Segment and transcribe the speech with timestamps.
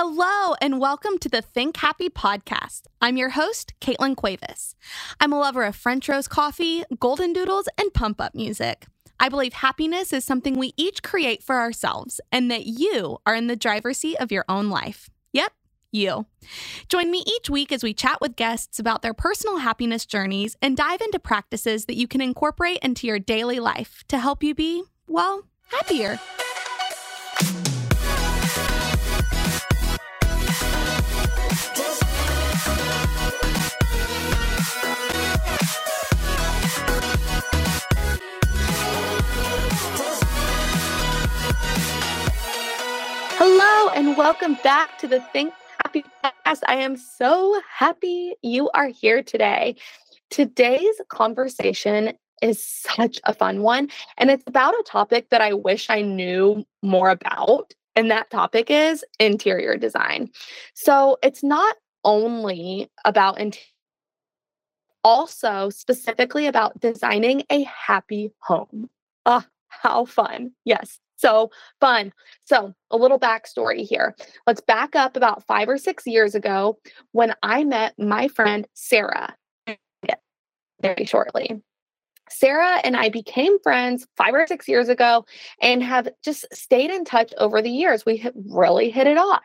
[0.00, 2.82] Hello, and welcome to the Think Happy podcast.
[3.02, 4.76] I'm your host, Caitlin Cuevas.
[5.18, 8.86] I'm a lover of French roast coffee, golden doodles, and pump up music.
[9.18, 13.48] I believe happiness is something we each create for ourselves, and that you are in
[13.48, 15.10] the driver's seat of your own life.
[15.32, 15.50] Yep,
[15.90, 16.26] you.
[16.88, 20.76] Join me each week as we chat with guests about their personal happiness journeys and
[20.76, 24.84] dive into practices that you can incorporate into your daily life to help you be,
[25.08, 26.20] well, happier.
[43.98, 45.52] And welcome back to the Think
[45.84, 46.60] Happy podcast.
[46.68, 49.74] I am so happy you are here today.
[50.30, 55.90] Today's conversation is such a fun one, and it's about a topic that I wish
[55.90, 57.74] I knew more about.
[57.96, 60.30] And that topic is interior design.
[60.74, 61.74] So it's not
[62.04, 63.66] only about interior
[65.02, 68.90] also specifically about designing a happy home.
[69.26, 70.52] Ah, how fun.
[70.64, 72.12] Yes, so fun.
[72.44, 74.16] So, a little backstory here.
[74.46, 76.78] Let's back up about five or six years ago
[77.12, 79.34] when I met my friend Sara
[80.80, 81.62] very shortly.
[82.30, 85.24] Sara and I became friends five or six years ago
[85.62, 88.04] and have just stayed in touch over the years.
[88.04, 89.42] We really hit it off.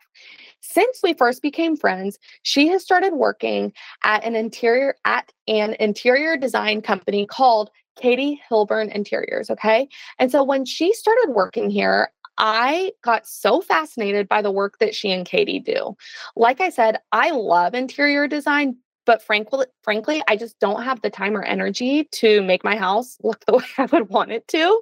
[0.60, 6.38] Since we first became friends, she has started working at an interior at an interior
[6.38, 9.49] design company called Katie Hilburn Interiors.
[9.49, 9.88] Okay.
[10.19, 14.95] And so when she started working here, I got so fascinated by the work that
[14.95, 15.95] she and Katie do.
[16.36, 21.09] Like I said, I love interior design, but frankly, frankly, I just don't have the
[21.09, 24.81] time or energy to make my house look the way I would want it to.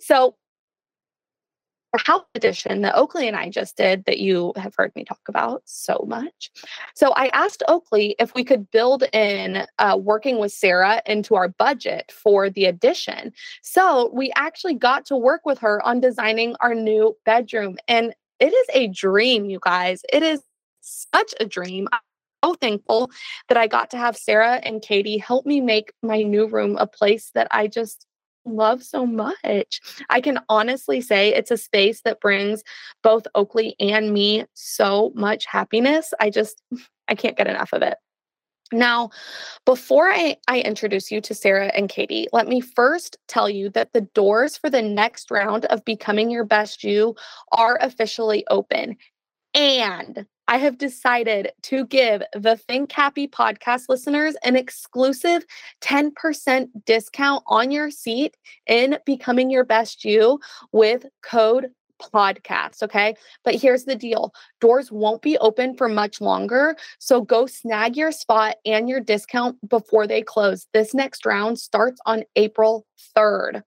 [0.00, 0.36] So
[1.98, 5.62] house edition that Oakley and I just did that you have heard me talk about
[5.64, 6.50] so much.
[6.94, 11.48] So I asked Oakley if we could build in uh, working with Sara into our
[11.48, 13.32] budget for the addition.
[13.62, 17.76] So we actually got to work with her on designing our new bedroom.
[17.88, 20.02] And it is a dream, you guys.
[20.12, 20.40] It is
[20.80, 21.88] such a dream.
[21.92, 22.00] I'm
[22.44, 23.10] so thankful
[23.48, 26.86] that I got to have Sara and Katie help me make my new room a
[26.86, 28.06] place that I just
[28.44, 29.80] love so much.
[30.10, 32.62] I can honestly say it's a space that brings
[33.02, 36.12] both Oakley and me so much happiness.
[36.20, 36.62] I just,
[37.08, 37.98] I can't get enough of it.
[38.72, 39.10] Now,
[39.66, 43.92] before I, I introduce you to Sara and Katie, let me first tell you that
[43.92, 47.14] the doors for the next round of Becoming Your Best You
[47.52, 48.96] are officially open.
[49.54, 55.44] And I have decided to give the Think Happy podcast listeners an exclusive
[55.80, 58.36] 10% discount on your seat
[58.66, 60.40] in Becoming Your Best You
[60.72, 61.70] with code
[62.02, 62.82] podcast.
[62.82, 63.14] Okay.
[63.44, 66.76] But here's the deal doors won't be open for much longer.
[66.98, 70.66] So go snag your spot and your discount before they close.
[70.72, 72.86] This next round starts on April
[73.16, 73.62] 3rd.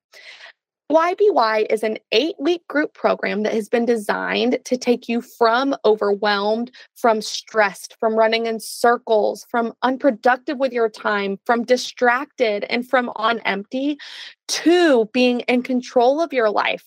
[0.91, 5.75] YBY is an eight week group program that has been designed to take you from
[5.83, 12.87] overwhelmed, from stressed, from running in circles, from unproductive with your time, from distracted, and
[12.87, 13.97] from on empty
[14.47, 16.85] to being in control of your life.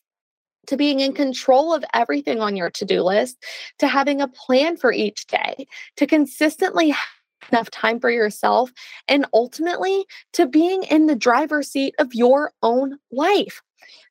[0.68, 3.42] To being in control of everything on your to do list,
[3.80, 5.66] to having a plan for each day,
[5.96, 8.70] to consistently have enough time for yourself,
[9.08, 10.04] and ultimately
[10.34, 13.60] to being in the driver's seat of your own life.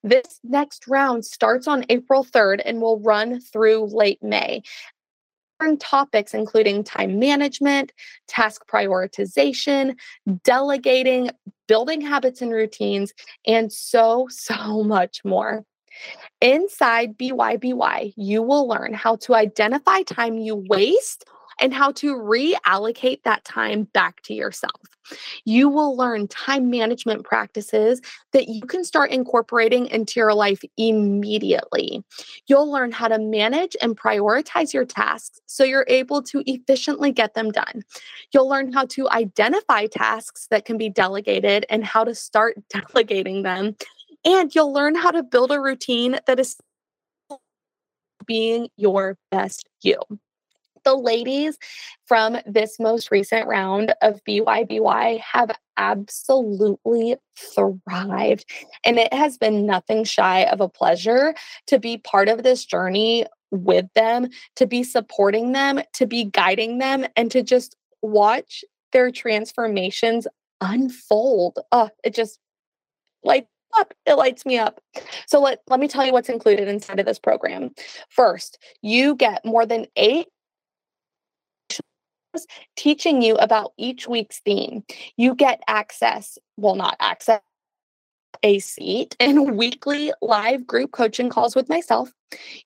[0.04, 4.64] This next round starts on April 3rd and will run through late May.
[5.80, 7.92] Topics including time management,
[8.28, 9.96] task prioritization,
[10.44, 11.32] delegating,
[11.68, 13.12] building habits and routines,
[13.46, 15.66] and so, so much more.
[16.42, 21.26] Inside BYBY, you will learn how to identify time you waste
[21.60, 24.82] and how to reallocate that time back to yourself.
[25.46, 28.02] You will learn time management practices
[28.34, 32.04] that you can start incorporating into your life immediately.
[32.48, 37.34] You'll learn how to manage and prioritize your tasks so you're able to efficiently get
[37.34, 37.84] them done.
[38.34, 43.44] You'll learn how to identify tasks that can be delegated and how to start delegating
[43.44, 43.76] them.
[44.26, 46.58] And you'll learn how to build a routine that is
[48.26, 50.00] being your best you
[50.88, 51.58] the ladies
[52.06, 58.46] from this most recent round of BYBY have absolutely thrived.
[58.86, 61.36] And it has been nothing shy of a pleasure
[61.66, 66.78] to be part of this journey with them, to be supporting them, to be guiding
[66.78, 68.64] them, and to just watch
[68.94, 70.26] their transformations
[70.62, 71.60] unfold.
[71.74, 72.40] Oh, it just
[73.26, 73.48] like
[73.78, 73.94] up.
[74.06, 74.80] It lights me up.
[75.28, 77.72] So let, let me tell you what's included inside of this program.
[78.10, 80.28] First, you get more than eight
[82.76, 84.84] teaching you about each week's theme.
[85.16, 87.42] You get access, well, not access,
[88.44, 92.12] a seat in weekly live group coaching calls with myself.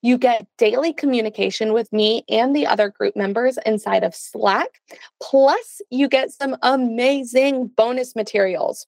[0.02, 4.82] You get daily communication with me and the other group members inside of Slack.
[5.22, 8.88] Plus, you get some amazing bonus materials.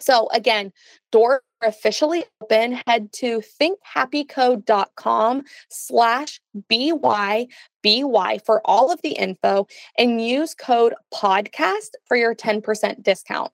[0.00, 0.72] So, again,
[1.12, 2.80] door officially open.
[2.86, 6.40] Head to thinkhappyco.com slash
[6.70, 9.66] BYBY for all of the info
[9.96, 13.52] and use code podcast for your 10% discount.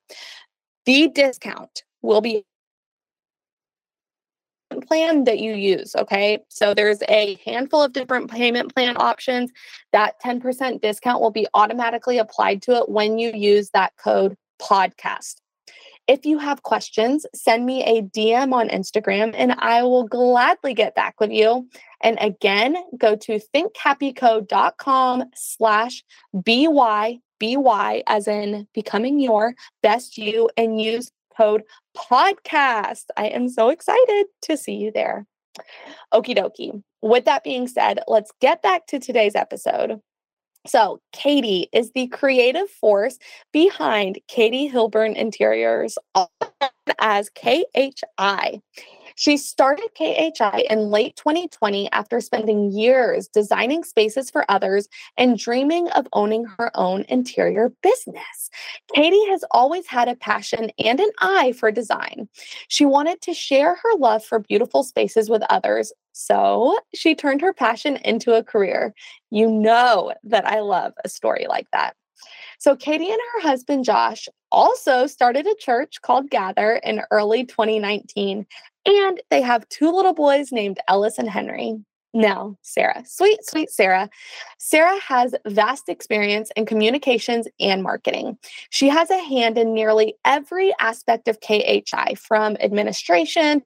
[0.87, 2.45] The discount will be
[4.81, 5.95] plan that you use.
[5.97, 6.41] Okay.
[6.49, 9.51] So there's a handful of different payment plan options.
[9.93, 15.37] That 10% discount will be automatically applied to it when you use that code podcast.
[16.07, 20.95] If you have questions, send me a DM on Instagram and I will gladly get
[20.95, 21.69] back with you.
[22.03, 26.05] And again, go to thinkhappyco.com slash
[26.37, 31.63] BYBY as in becoming your best you and use code
[31.97, 33.05] podcast.
[33.17, 35.27] I am so excited to see you there.
[36.13, 36.83] Okie dokie.
[37.01, 40.01] With that being said, let's get back to today's episode.
[40.67, 43.19] So, Katie is the creative force
[43.53, 45.99] behind Katie Hilburn Interiors,
[46.99, 48.61] as KHI.
[49.17, 55.89] She started KHI in late 2020 after spending years designing spaces for others and dreaming
[55.91, 58.51] of owning her own interior business.
[58.95, 62.29] Katie has always had a passion and an eye for design.
[62.69, 67.53] She wanted to share her love for beautiful spaces with others, so she turned her
[67.53, 68.95] passion into a career.
[69.31, 71.97] You know that I love a story like that.
[72.61, 78.47] So, Katie and her husband Josh also started a church called Gather in early 2019,
[78.87, 81.85] and they have two little boys named Ellis and Henry.
[82.17, 84.09] Now, Sara, sweet, sweet Sara.
[84.59, 88.39] Sara has vast experience in communications and marketing.
[88.71, 93.65] She has a hand in nearly every aspect of KHI from administration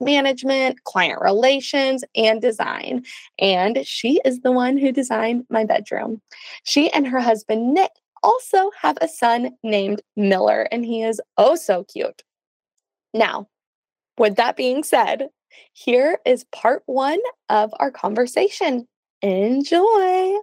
[0.00, 3.04] management, client relations, and design.
[3.38, 6.20] And she is the one who designed my bedroom.
[6.64, 7.92] She and her husband, Nick,
[8.22, 12.22] also have a son named Miller, and he is oh so cute.
[13.14, 13.48] Now,
[14.18, 15.28] with that being said,
[15.72, 17.18] here is part one
[17.48, 18.86] of our conversation.
[19.22, 20.36] Enjoy.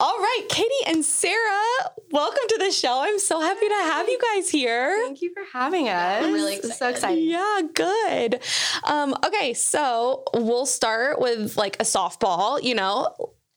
[0.00, 1.60] All right, Katie and Sara,
[2.12, 3.00] welcome to the show.
[3.02, 4.96] I'm so happy to have you guys here.
[5.04, 6.24] Thank you for having us.
[6.24, 6.76] I'm really excited.
[6.76, 7.24] So excited.
[7.24, 8.40] Yeah, good.
[8.84, 13.12] Um, okay, so we'll start with like a softball, you know.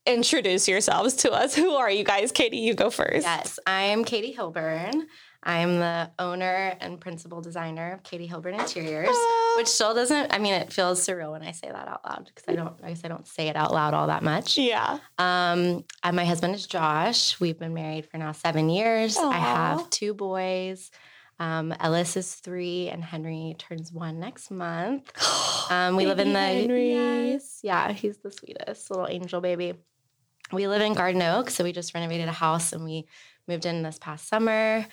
[0.08, 1.54] Introduce yourselves to us.
[1.62, 2.32] Who are you guys?
[2.32, 3.22] Katie, you go first.
[3.22, 5.04] Yes, I'm Katie Hilburn.
[5.44, 9.16] I'm the owner and principal designer of Katie Hilburn Interiors,
[9.58, 10.32] which still doesn't.
[10.34, 12.74] I mean, it feels surreal when I say that out loud because I don't.
[12.84, 14.58] I guess I don't say it out loud all that much.
[14.58, 15.00] Yeah.
[15.18, 17.40] Um, and my husband is Josh.
[17.40, 19.18] We've been married for now seven years.
[19.18, 20.92] I have two boys.
[21.40, 25.12] Um, Ellis is three, and Henry turns one next month.
[25.72, 26.92] Um, we live in the Henry.
[26.92, 29.74] yes, yeah, he's the sweetest little angel baby.
[30.52, 33.08] We live in Garden Oak, so we just renovated a house and we
[33.48, 34.86] moved in this past summer.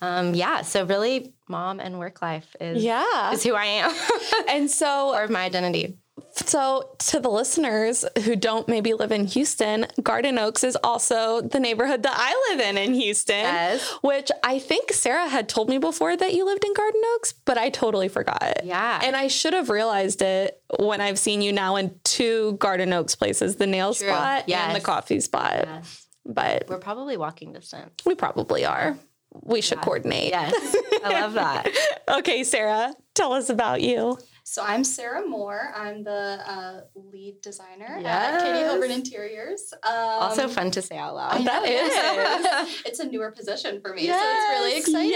[0.00, 3.32] Um, yeah, so really, mom and work life is Yeah.
[3.32, 3.94] is who I am,
[4.48, 5.96] And so or my identity.
[6.32, 11.58] So, to the listeners who don't maybe live in Houston, Garden Oaks is also the
[11.60, 13.36] neighborhood that I live in in Houston.
[13.36, 13.82] Yes.
[14.02, 17.56] Which I think Sara had told me before that you lived in Garden Oaks, but
[17.56, 18.64] I totally forgot.
[18.64, 22.92] Yeah, And I should have realized it when I've seen you now in two Garden
[22.92, 24.08] Oaks places the nail True.
[24.08, 25.64] spot and the coffee spot.
[25.66, 27.92] yes, But we're probably walking distance.
[28.04, 28.96] we probably are.
[29.44, 29.82] We should Yeah.
[29.84, 30.30] coordinate.
[30.30, 31.68] Yes, I love that.
[32.18, 34.18] okay, Sara, tell us about you.
[34.44, 35.72] So I'm Sara Moore.
[35.76, 38.06] I'm the uh, lead designer Yes.
[38.06, 39.74] at Katie Hilburn Interiors.
[39.82, 41.38] Um, Also fun to say out loud.
[41.40, 45.10] know, That it's a newer position for me, so it's really exciting.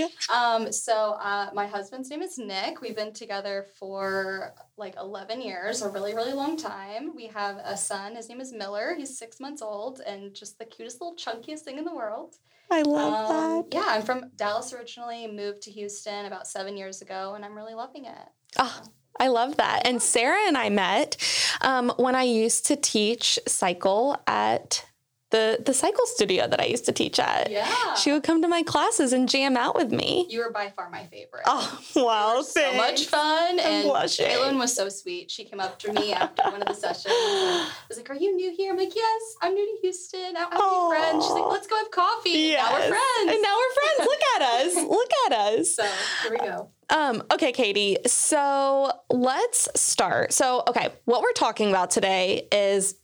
[0.00, 0.08] Yay.
[0.34, 2.80] Um, so uh, my husband's name is Nick.
[2.80, 7.14] We've been together for like 11 years, a really, really long time.
[7.14, 8.16] We have a son.
[8.16, 8.96] His name is Miller.
[8.98, 12.34] He's six months old and just the cutest little chunkiest thing in the world.
[12.70, 13.74] I love Um, that.
[13.74, 17.74] yeah, I'm from Dallas originally, moved to Houston about seven years ago, and I'm really
[17.74, 18.28] loving it.
[18.58, 18.82] Oh,
[19.18, 19.86] I love that.
[19.86, 21.16] And Sara and I met
[21.60, 24.84] um, when I used to teach cycle at
[25.30, 27.50] the the cycle studio that I used to teach at.
[27.50, 27.94] Yeah.
[27.94, 30.26] She would come to my classes and jam out with me.
[30.28, 31.42] You were by far my favorite.
[31.46, 32.42] Oh wow!
[32.42, 33.58] so much fun.
[33.58, 34.58] and blushing.
[34.58, 35.30] Was so sweet.
[35.30, 38.34] She came up to me after one of the sessions and was like, Are you
[38.34, 38.72] new here?
[38.72, 40.36] I'm like, Yes, I'm new to Houston.
[40.36, 41.24] I have new friends.
[41.24, 42.54] She's like, Let's go have coffee.
[42.54, 43.32] And Now we're friends.
[43.32, 44.08] And now we're friends.
[44.10, 44.74] Look at us.
[44.88, 45.76] Look at us.
[45.76, 45.84] so
[46.22, 46.70] here we go.
[46.90, 47.98] Um, okay, Katie.
[48.06, 50.32] So let's start.
[50.32, 52.94] So, okay, what we're talking about today is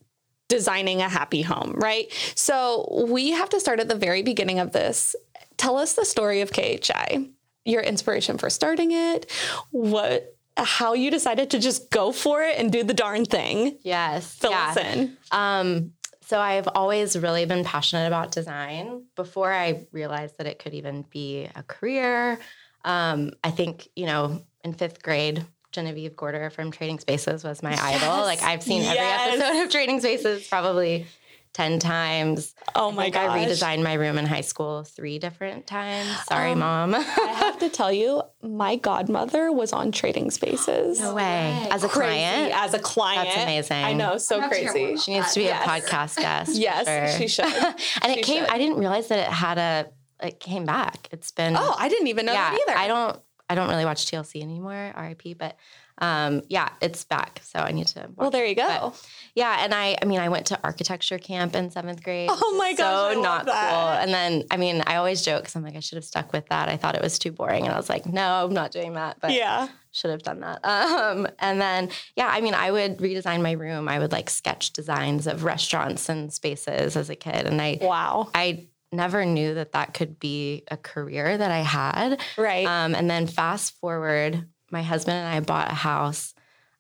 [0.48, 2.12] designing a happy home, right?
[2.34, 5.16] So we have to start at the very beginning of this.
[5.56, 7.28] Tell us the story of KHI,
[7.64, 9.30] your inspiration for starting it,
[9.70, 13.76] what how you decided to just go for it and do the darn thing.
[13.82, 14.34] Yes.
[14.34, 14.68] Fill yeah.
[14.68, 15.16] us in.
[15.32, 15.92] Um,
[16.26, 21.04] so I've always really been passionate about design before I realized that it could even
[21.10, 22.38] be a career.
[22.84, 27.76] Um, I think, you know, in fifth grade, Genevieve Gorder from Trading Spaces was my
[27.78, 28.22] idol.
[28.22, 28.96] Like I've seen Yes.
[29.32, 31.06] every episode of Trading Spaces probably
[31.52, 32.54] 10 times.
[32.74, 33.30] Oh my god.
[33.30, 36.08] I redesigned my room in high school three different times.
[36.28, 36.94] Sorry, Um, mom.
[36.94, 41.00] I have to tell you, my godmother was on Trading Spaces.
[41.00, 41.66] no way.
[41.70, 42.52] As a Crazy client.
[42.56, 43.28] as a client.
[43.28, 43.84] That's amazing.
[43.84, 44.96] I know, so I have to hear more crazy.
[44.98, 45.64] She needs to be Yes.
[45.64, 46.56] a podcast guest.
[46.56, 47.18] Yes, sure.
[47.20, 47.44] she should.
[47.44, 48.44] and She it came.
[48.44, 48.52] should.
[48.52, 49.90] I didn't realize that it had a.
[50.24, 51.08] It came back.
[51.10, 51.56] It's been.
[51.56, 52.50] Oh, I didn't even know yeah.
[52.50, 52.78] that either.
[52.78, 53.20] I don't.
[53.48, 54.92] I don't really watch TLC anymore.
[54.96, 55.36] RIP.
[55.38, 55.56] But
[55.98, 57.40] um, yeah, it's back.
[57.44, 58.08] So I need to.
[58.16, 58.66] Well, there you go.
[58.66, 59.96] But- yeah, and I.
[60.00, 62.28] I mean, I went to architecture camp in seventh grade.
[62.32, 63.70] Oh my I So not that.
[63.70, 63.88] cool.
[64.02, 66.46] And then, I mean, I always joke because I'm like, I should have stuck with
[66.48, 66.68] that.
[66.68, 69.18] I thought it was too boring, and I was like, no, I'm not doing that.
[69.20, 69.68] But yeah.
[69.92, 70.60] should have done that.
[70.64, 73.88] Um, and then, yeah, I mean, I would redesign my room.
[73.88, 78.30] I would like sketch designs of restaurants and spaces as a kid, and I Wow.
[78.34, 82.20] I never knew that that could be a career that I had.
[82.38, 82.66] Right.
[82.66, 86.34] Um, and then fast forward, my husband and I bought a house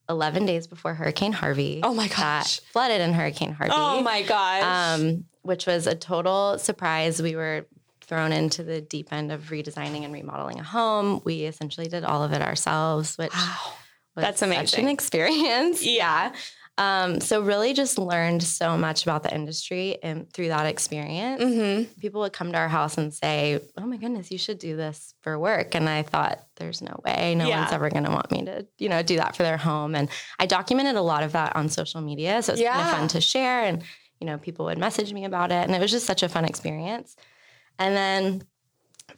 [0.08, 1.80] 11 days before Hurricane Harvey.
[1.82, 2.60] Oh my That gosh.
[2.72, 3.72] flooded in Hurricane Harvey.
[3.74, 5.00] oh my gosh.
[5.00, 7.20] Um, which was a total surprise.
[7.22, 7.66] We were
[8.02, 11.22] thrown into the deep end of redesigning and remodeling a home.
[11.24, 13.56] We essentially did all of it ourselves, which wow.
[14.14, 14.84] was That's such amazing.
[14.84, 15.84] an experience.
[15.84, 16.32] Yeah.
[16.76, 21.40] Um, so really just learned so much about the industry and through that experience.
[21.40, 22.00] Mm-hmm.
[22.00, 25.14] People would come to our house and say, Oh my goodness, you should do this
[25.20, 25.76] for work.
[25.76, 27.34] And I thought, there's no way.
[27.36, 27.60] No Yeah.
[27.60, 29.94] one's ever gonna want me to, you know, do that for their home.
[29.94, 30.08] And
[30.40, 32.42] I documented a lot of that on social media.
[32.42, 33.62] So it's kind of fun to share.
[33.64, 33.82] And,
[34.20, 35.64] you know, people would message me about it.
[35.64, 37.14] And it was just such a fun experience.
[37.78, 38.42] And then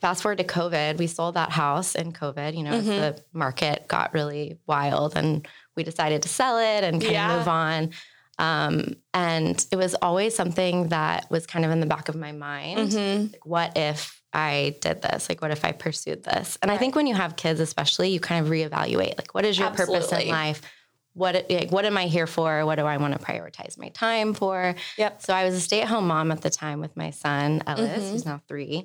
[0.01, 2.85] fast forward to COVID, we sold that house in COVID, you know, Mhm.
[2.85, 7.33] the market got really wild and we decided to sell it and kind Yeah.
[7.33, 7.90] of move on.
[8.38, 12.33] Um, and it was always something that was kind of in the back of my
[12.33, 12.90] mind.
[12.90, 13.23] Mm-hmm.
[13.33, 15.28] Like, what if I did this?
[15.30, 16.59] Like, what if I pursued this?
[16.61, 19.59] And I think when you have kids, especially, you kind of reevaluate, like, what is
[19.59, 20.61] your purpose in life?
[21.14, 22.66] What like, what am I here for?
[22.66, 24.75] What do I want to prioritize my time for?
[24.99, 25.23] Yep.
[25.23, 28.02] So I was a stay at home mom at the time with my son Ellis,
[28.02, 28.11] Mhm.
[28.11, 28.85] who's now three,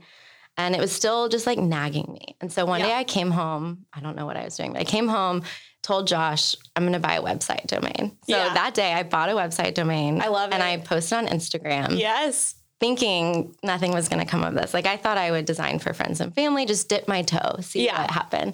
[0.61, 2.35] and it was still just like nagging me.
[2.39, 2.87] And so one Yeah.
[2.87, 3.85] day I came home.
[3.93, 5.43] I don't know what I was doing, but I came home,
[5.81, 8.17] told Josh I'm going to buy a website domain.
[8.27, 8.53] So Yeah.
[8.53, 10.21] that day I bought a website domain.
[10.21, 10.53] I love it.
[10.55, 10.63] and.
[10.63, 12.55] I posted on Instagram Yes.
[12.79, 14.73] thinking nothing was going to come of this.
[14.73, 17.85] Like I thought I would design for friends and family, just dip my toe, see
[17.85, 17.99] Yeah.
[18.01, 18.53] what happened.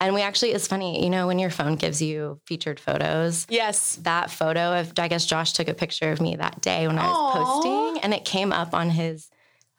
[0.00, 3.96] And we actually, it's funny, you know, when your phone gives you featured photos, Yes.
[4.02, 7.06] that photo of, I guess Josh took a picture of me that day when I
[7.08, 9.30] was posting and it came up on his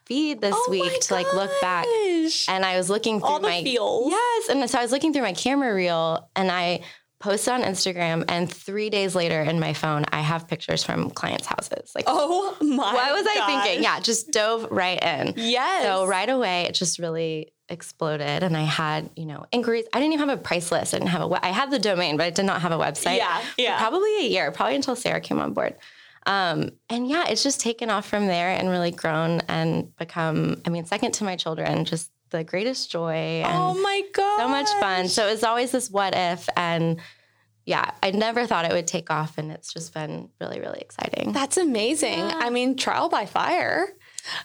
[0.05, 1.86] feed this Oh week to like look back.
[2.48, 4.12] And I was looking through All my feels.
[4.12, 4.50] Yes.
[4.50, 6.81] And so I was looking through my camera reel and I
[7.19, 11.45] posted on Instagram and three days later in my phone, I have pictures from clients'
[11.45, 11.91] houses.
[11.95, 13.83] Like Oh my what was I thinking?
[13.83, 15.33] Yeah, just dove right in.
[15.38, 15.83] Yes.
[15.83, 19.86] So right away, it just really exploded, and I had you know inquiries.
[19.93, 20.93] I didn't even have a price list.
[20.93, 21.45] I didn't have a.
[21.45, 23.17] I had the domain, but I did not have a website.
[23.17, 23.41] Yeah.
[23.57, 23.77] Yeah.
[23.79, 25.75] probably a year, probably until Sara came on board.
[26.25, 30.62] Um, and yeah, it's just taken off from there and really grown and become.
[30.65, 34.38] I mean, second to my children, just the greatest joy and oh my god.
[34.39, 35.08] so much fun.
[35.08, 37.00] So it's always this what if and.
[37.65, 41.32] Yeah, I never thought it would take off, and it's just been really, really exciting.
[41.32, 42.20] That's amazing.
[42.20, 42.39] Yeah.
[42.42, 43.88] I mean, trial by fire.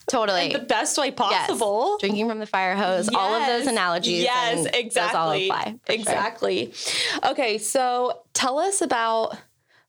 [0.09, 0.47] totally.
[0.47, 1.99] In the best way possible.
[1.99, 4.23] drinking from the fire hose, all of those analogies.
[4.23, 4.91] Yes, exactly.
[4.91, 5.79] Those all apply.
[5.85, 6.01] for sure.
[6.01, 6.73] exactly.
[7.25, 9.37] Okay, so tell us about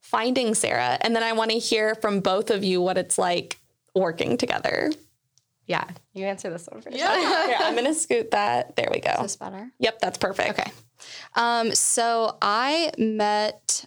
[0.10, 3.60] finding Sara, and then I want to hear from both of you what it's like
[3.94, 4.92] working together.
[5.68, 6.98] Yeah, you answer this one first.
[6.98, 7.48] Yeah.
[7.48, 8.76] Here, I'm gonna scoot that.
[8.76, 9.12] There we go.
[9.12, 9.70] Is this better?
[9.78, 10.60] Yep, that's perfect.
[10.60, 10.72] Okay.
[11.36, 13.86] Um, so I met.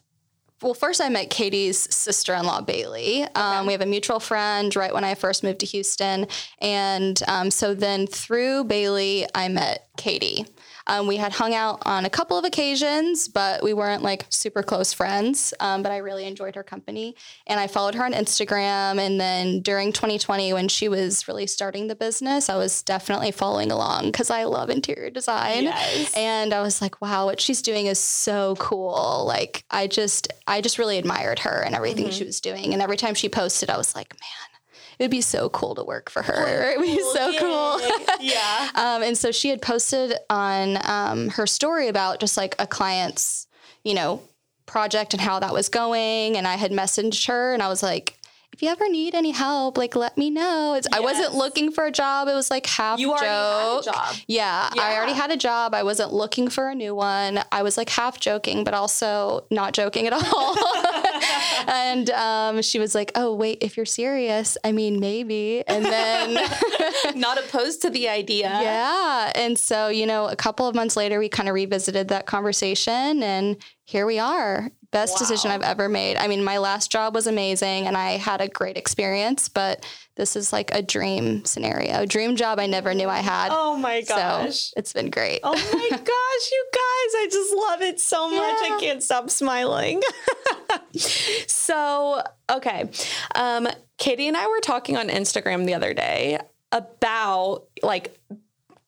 [0.63, 3.25] Well, first I met Katie's sister-in-law Bailey.
[3.35, 6.29] Um, we have a mutual friend right when I first moved to Houston,
[6.61, 10.47] and um, so then through Bailey I met Katie.
[10.87, 14.63] Um, we had hung out on a couple of occasions, but we weren't like super
[14.63, 15.55] close friends.
[15.61, 17.15] Um, but I really enjoyed her company.
[17.47, 18.99] And I followed her on Instagram.
[18.99, 23.71] And then during 2020, when she was really starting the business, I was definitely following
[23.71, 25.65] along because I love interior design.
[25.65, 26.13] Yes.
[26.17, 29.25] And I was like, wow, what she's doing is so cool.
[29.27, 32.73] Like I just I just really admired her and everything she was doing.
[32.73, 34.52] And every time she posted, I was like, man,
[34.99, 36.73] it would be so cool to work for her.
[36.73, 37.81] It would be so cool.
[38.21, 38.71] yeah.
[38.75, 43.47] Um, and so she had posted on um, her story about just like a client's,
[43.85, 44.23] you know,
[44.67, 46.37] project and how that was going.
[46.37, 48.19] And I had messaged her and I was like,
[48.53, 50.75] if you ever need any help, like let me know.
[50.75, 52.29] It's, I wasn't looking for a job.
[52.29, 53.85] It was like half You already joke.
[53.87, 54.17] had a job.
[54.27, 55.75] Yeah, I already had a job.
[55.75, 57.41] I wasn't looking for a new one.
[57.51, 60.57] I was like half joking, but also not joking at all.
[61.67, 66.39] and um, she was like, "Oh, wait, if you're serious, I mean, maybe." And then
[67.15, 68.49] Not opposed to the idea.
[68.49, 69.33] yeah.
[69.35, 73.23] And so, you know, a couple of months later, we kind of revisited that conversation
[73.23, 73.57] and
[73.93, 74.71] here we are.
[74.91, 76.17] Best decision I've ever made.
[76.17, 79.85] I mean, my last job was amazing and I had a great experience, but
[80.17, 83.51] this is like a dream scenario, dream job I never knew I had.
[83.53, 84.73] Oh my So gosh.
[84.79, 85.41] it's been great.
[85.43, 88.41] Oh my gosh, you guys, I just love it so much.
[88.41, 90.01] I can't stop smiling.
[91.47, 92.89] so, okay.
[93.35, 93.69] Um,
[93.99, 96.39] Katie and I were talking on Instagram the other day
[96.71, 98.19] about like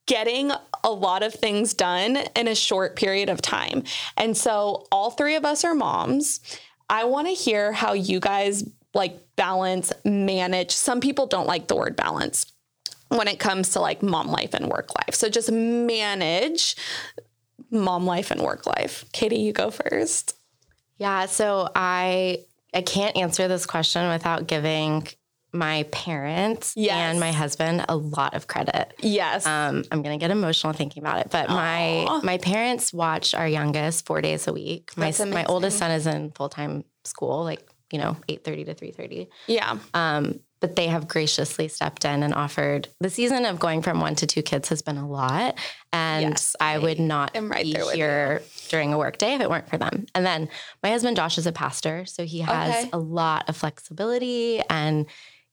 [0.06, 3.84] getting a lot of things done in a short period of time.
[4.16, 6.40] And so, all three of us are moms.
[6.88, 10.70] I want to hear how you guys like balance, manage.
[10.70, 12.46] Some people don't like the word balance
[13.08, 15.14] when it comes to like mom life and work life.
[15.14, 16.76] So just manage
[17.70, 19.04] mom life and work life.
[19.12, 20.36] Katie, you go first.
[20.98, 25.08] Yeah, so I I can't answer this question without giving
[25.54, 26.94] my parents Yes.
[26.96, 28.92] and my husband a lot of credit.
[29.00, 29.46] Yes.
[29.46, 31.54] Um, I'm gonna get emotional thinking about it, but Aw.
[31.54, 34.90] my my parents watch our youngest four days a week.
[34.96, 38.74] My my oldest son is in full time school, like you know, eight thirty to
[38.74, 39.28] three thirty.
[39.46, 39.78] yeah.
[39.94, 42.88] Um, but they have graciously stepped in and offered.
[42.98, 45.58] The season of going from one to two kids has been a lot,
[45.92, 49.68] and Yes, I would not right be here during a work day if it weren't
[49.68, 50.06] for them.
[50.14, 50.48] And then
[50.82, 52.90] my husband Josh is a pastor, so he has Okay.
[52.94, 55.06] a lot of flexibility and.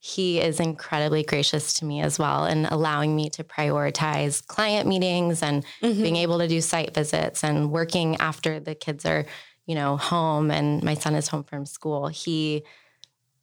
[0.04, 5.42] He is incredibly gracious to me as well and allowing me to prioritize client meetings
[5.42, 6.02] and Mm-hmm.
[6.02, 9.26] being able to do site visits and working after the kids are,
[9.66, 12.08] you know, home and my son is home from school.
[12.08, 12.64] He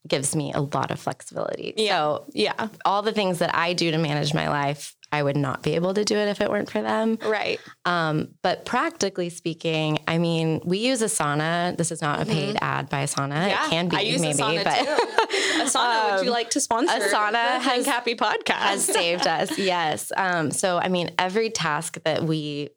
[0.07, 1.73] gives me a lot of flexibility.
[1.77, 2.69] So Yeah.
[2.85, 5.93] all the things that I do to manage my life, I would not be able
[5.95, 7.17] to do it if it weren't for them.
[7.25, 7.59] Right.
[7.85, 11.75] Um, but practically speaking, I mean, we use Asana.
[11.75, 13.49] This is not a paid ad by Asana.
[13.49, 13.97] It can be Mm-hmm.
[13.97, 15.63] I use maybe, Asana but too.
[15.63, 18.53] Asana, would you Um, like to sponsor Asana has- Happy podcast?
[18.53, 19.57] has saved us.
[19.57, 20.11] Yes.
[20.15, 22.69] Um, so I mean, every task that we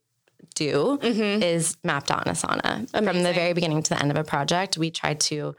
[0.54, 4.76] do is mapped on Asana from the very beginning to the end of a project.
[4.76, 5.54] We try to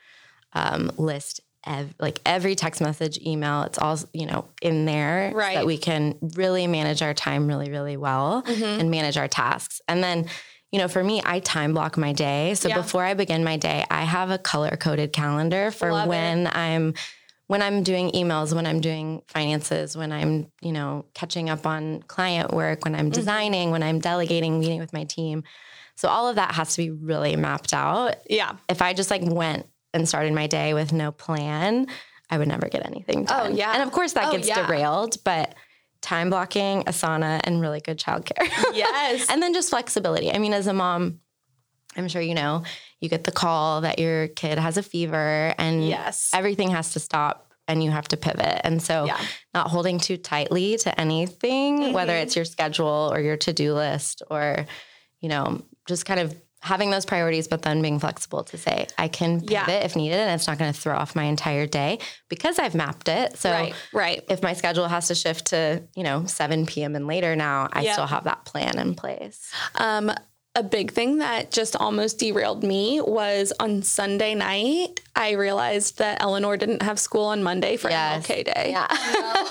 [0.53, 3.63] um, list ev- like every text message, email.
[3.63, 5.55] It's all you know in there so Right.
[5.55, 9.81] that we can really manage our time really, really well and manage our tasks.
[9.87, 10.27] And then.
[10.71, 12.55] You know, for me, I time block my day.
[12.55, 12.77] So Yeah.
[12.77, 16.09] before I begin my day, I have a color coded calendar for Love it.
[16.09, 16.95] when I'm
[17.45, 22.01] when I'm doing emails, when I'm doing finances, when I'm, you know, catching up on
[22.07, 23.19] client work, when I'm Mm-hmm.
[23.19, 25.43] designing, when I'm delegating, meeting with my team.
[25.95, 28.15] So all of that has to be really mapped out.
[28.27, 28.53] yeah.
[28.67, 31.87] If I just like went and started my day with no plan,
[32.29, 33.51] I would never get anything done.
[33.51, 33.73] Oh, yeah.
[33.73, 34.65] And of course that Oh, gets yeah.
[34.65, 35.53] derailed, but
[36.01, 38.49] time blocking, Asana, and really good childcare.
[38.73, 39.27] Yes.
[39.29, 40.31] and then just flexibility.
[40.31, 41.19] I mean, as a mom,
[41.95, 42.63] I'm sure you know,
[42.99, 46.31] you get the call that your kid has a fever and yes.
[46.33, 48.61] everything has to stop and you have to pivot.
[48.63, 49.19] And so, Yeah.
[49.53, 52.23] not holding too tightly to anything, whether Mhm.
[52.23, 54.65] it's your schedule or your to do list or,
[55.21, 59.09] you know, just kind of having those priorities, but then being flexible to say, I
[59.09, 59.69] can pivot Yeah.
[59.69, 61.99] if needed and it's not going to throw off my entire day
[62.29, 63.37] because I've mapped it.
[63.37, 63.73] So, right.
[63.91, 64.23] Right.
[64.29, 66.95] if my schedule has to shift to, you know, 7 p.m.
[66.95, 67.93] and later now, I Yep.
[67.93, 69.51] still have that plan in place.
[69.75, 70.09] Um,
[70.55, 75.01] a big thing that just almost derailed me was on Sunday night.
[75.15, 78.25] I realized that Eleanor didn't have school on Monday for Yes.
[78.25, 78.67] MLK Day.
[78.69, 78.87] Yeah.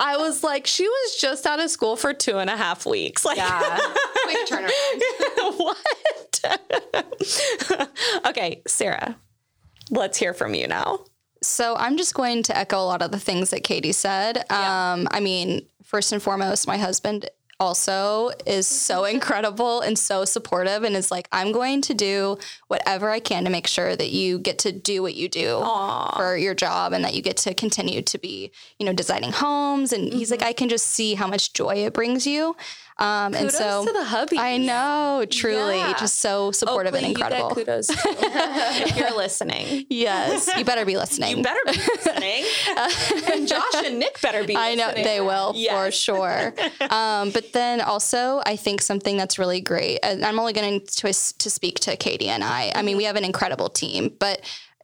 [0.00, 3.24] I was like, she was just out of school for two and a half weeks.
[3.24, 3.78] Like, Yeah.
[4.24, 5.58] Quick turnaround.
[5.58, 5.78] what?
[8.26, 9.16] okay, Sara,
[9.90, 11.00] let's hear from you now.
[11.42, 14.38] So I'm just going to echo a lot of the things that Katie said.
[14.50, 17.28] Um, I mean, first and foremost, my husband
[17.62, 23.08] also is so incredible and so supportive and is like, I'm going to do whatever
[23.08, 26.16] I can to make sure that you get to do what you do Aw.
[26.16, 29.92] for your job and that you get to continue to be, you know, designing homes.
[29.92, 30.48] And he's like, mm-hmm.
[30.48, 32.56] I can just see how much joy it brings you.
[33.02, 34.38] Um, and so to the hubby.
[34.38, 35.94] I know, truly, Yeah.
[35.98, 37.48] just so supportive Oakley, and incredible.
[37.48, 37.88] You kudos
[38.96, 39.86] you're listening.
[39.90, 41.38] Yes, you better be listening.
[41.38, 42.44] You better be listening.
[43.32, 46.54] and Josh and Nick better be I know they will for sure.
[46.90, 49.98] um, but then also, I think something that's really great.
[50.02, 52.70] And I'm only going to to speak to Katie and I.
[52.74, 54.40] I mean, we have an incredible team, but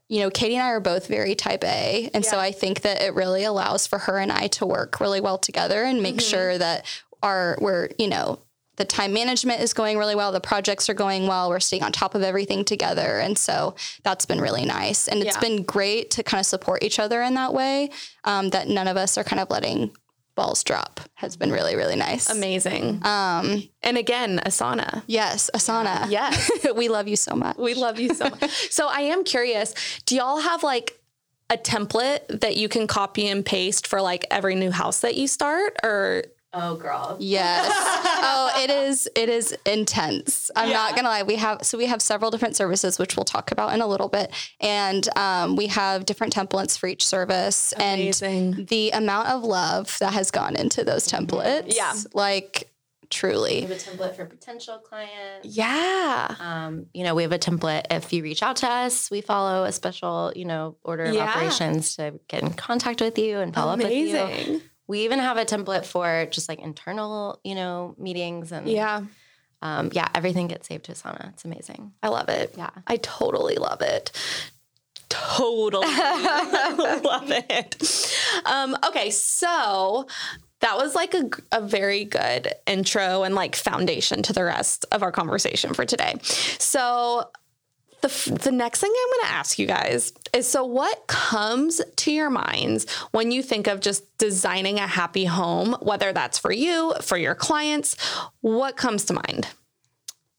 [0.08, 3.02] you know, Katie and I are both very type A, and so I think that
[3.02, 6.56] it really allows for her and I to work really well together and make sure
[6.56, 6.86] that
[7.22, 8.40] our we're you know
[8.76, 10.30] the time management is going really well.
[10.30, 11.48] The projects are going well.
[11.50, 13.18] We're staying on top of everything together.
[13.18, 15.08] And so that's been really nice.
[15.08, 15.40] And it's Yeah.
[15.40, 17.90] been great to kind of support each other in that way,
[18.22, 19.90] um, that none of us are kind of letting
[20.36, 22.30] balls drop has been really, really nice.
[22.30, 23.04] Amazing.
[23.04, 25.02] Um, And again, Asana.
[25.08, 26.08] yes, Asana.
[26.08, 26.48] Yes.
[26.76, 27.56] we love you so much.
[27.56, 28.48] We love you so much.
[28.70, 29.74] so I am curious,
[30.06, 31.00] do y'all have like
[31.50, 35.26] a template that you can copy and paste for like every new house that you
[35.26, 37.16] start or Oh, girl.
[37.20, 37.70] Yes.
[37.74, 39.08] oh, it is.
[39.14, 40.50] It is intense.
[40.56, 41.22] I'm not gonna lie.
[41.22, 44.08] We have so we have several different services, which we'll talk about in a little
[44.08, 48.54] bit, and um, we have different templates for each service, Amazing.
[48.54, 51.74] and the amount of love that has gone into those templates.
[51.76, 51.92] Yeah.
[52.14, 52.70] like
[53.10, 53.54] truly.
[53.56, 55.46] We have a template for potential clients.
[55.56, 56.34] yeah.
[56.40, 57.84] Um, you know, we have a template.
[57.90, 61.28] If you reach out to us, we follow a special, you know, order of Yeah.
[61.30, 64.60] operations to get in contact with you and follow up with you.
[64.88, 69.02] We even have a template for just like internal, you know, meetings and Yeah.
[69.62, 71.28] um, yeah, everything gets saved to Asana.
[71.34, 71.92] It's amazing.
[72.02, 72.54] I love it.
[72.56, 72.70] Yeah.
[72.86, 74.10] I totally love it.
[75.08, 78.16] Totally love it.
[78.44, 80.06] Um, okay, so
[80.60, 85.02] that was like a, a very good intro and like foundation to the rest of
[85.02, 86.14] our conversation for today.
[86.22, 87.30] So
[88.00, 91.80] the, f- the next thing I'm going to ask you guys is so what comes
[91.96, 96.52] to your minds when you think of just designing a happy home, whether that's for
[96.52, 97.96] you, for your clients,
[98.40, 99.48] what comes to mind?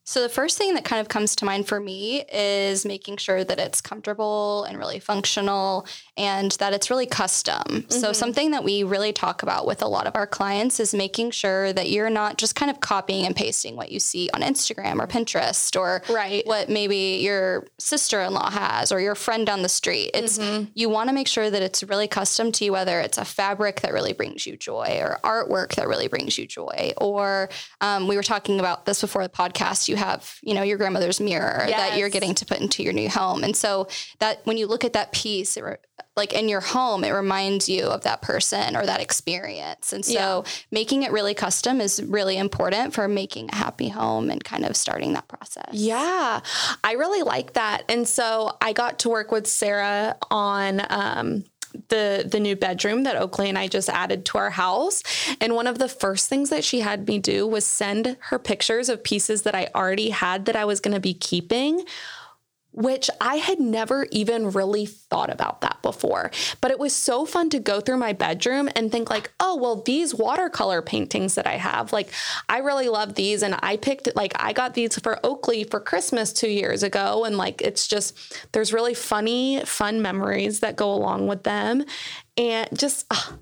[0.10, 3.44] So the first thing that kind of comes to mind for me is making sure
[3.44, 5.86] that it's comfortable and really functional
[6.18, 7.86] and that it's really custom.
[7.90, 11.30] So something that we really talk about with a lot of our clients is making
[11.30, 15.00] sure that you're not just kind of copying and pasting what you see on Instagram
[15.00, 16.44] or Pinterest or Right.
[16.48, 20.10] what maybe your sister-in-law has or your friend down the street.
[20.16, 20.40] It's
[20.74, 23.82] you want to make sure that it's really custom to you whether it's a fabric
[23.82, 27.50] that really brings you joy or artwork that really brings you joy or
[27.82, 31.20] um, we were talking about this before the podcast you have you know your grandmother's
[31.20, 33.44] mirror that you're getting to put into your new home.
[33.44, 33.88] And so
[34.20, 35.78] that when you look at that piece re-
[36.16, 39.94] like in your home it reminds you of that person or that experience.
[39.94, 44.44] And so making it really custom is really important for making a happy home and
[44.44, 45.70] kind of starting that process.
[45.72, 46.42] Yeah,
[46.84, 47.84] I really like that.
[47.88, 51.44] And so I got to work with Sara on um,
[51.90, 55.04] the the new bedroom that Oakley and I just added to our house.
[55.40, 58.90] And one of the first things that she had me do was send her pictures
[58.90, 61.86] of pieces that I already had that I was going to be keeping.
[62.72, 66.30] Which I had never even really thought about that before.
[66.62, 69.82] But it was so fun to go through my bedroom and think, like, oh, well,
[69.82, 72.10] these watercolor paintings that I have, like,
[72.48, 73.42] I really love these.
[73.42, 77.26] And I picked, like, I got these for Oakley for Christmas two years ago.
[77.26, 78.16] And, like, it's just,
[78.52, 81.84] there's really funny, fun memories that go along with them.
[82.38, 83.34] And just, ah,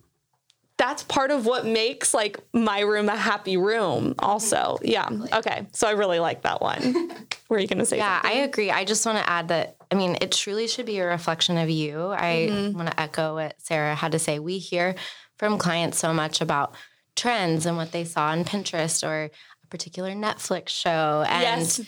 [0.77, 5.87] that's part of what makes like my room a happy room also yeah okay so
[5.87, 7.11] i really like that one
[7.49, 8.39] were you gonna say Yeah, something?
[8.39, 8.71] I agree.
[8.71, 11.69] I just want to add that, I mean, it truly should be a reflection of
[11.69, 12.07] you.
[12.11, 12.77] I mm-hmm.
[12.77, 14.39] want to echo what Sara had to say.
[14.39, 14.95] We hear
[15.37, 16.75] from clients so much about
[17.15, 19.25] trends and what they saw on Pinterest or
[19.63, 21.23] a particular Netflix show.
[21.27, 21.81] And Yes.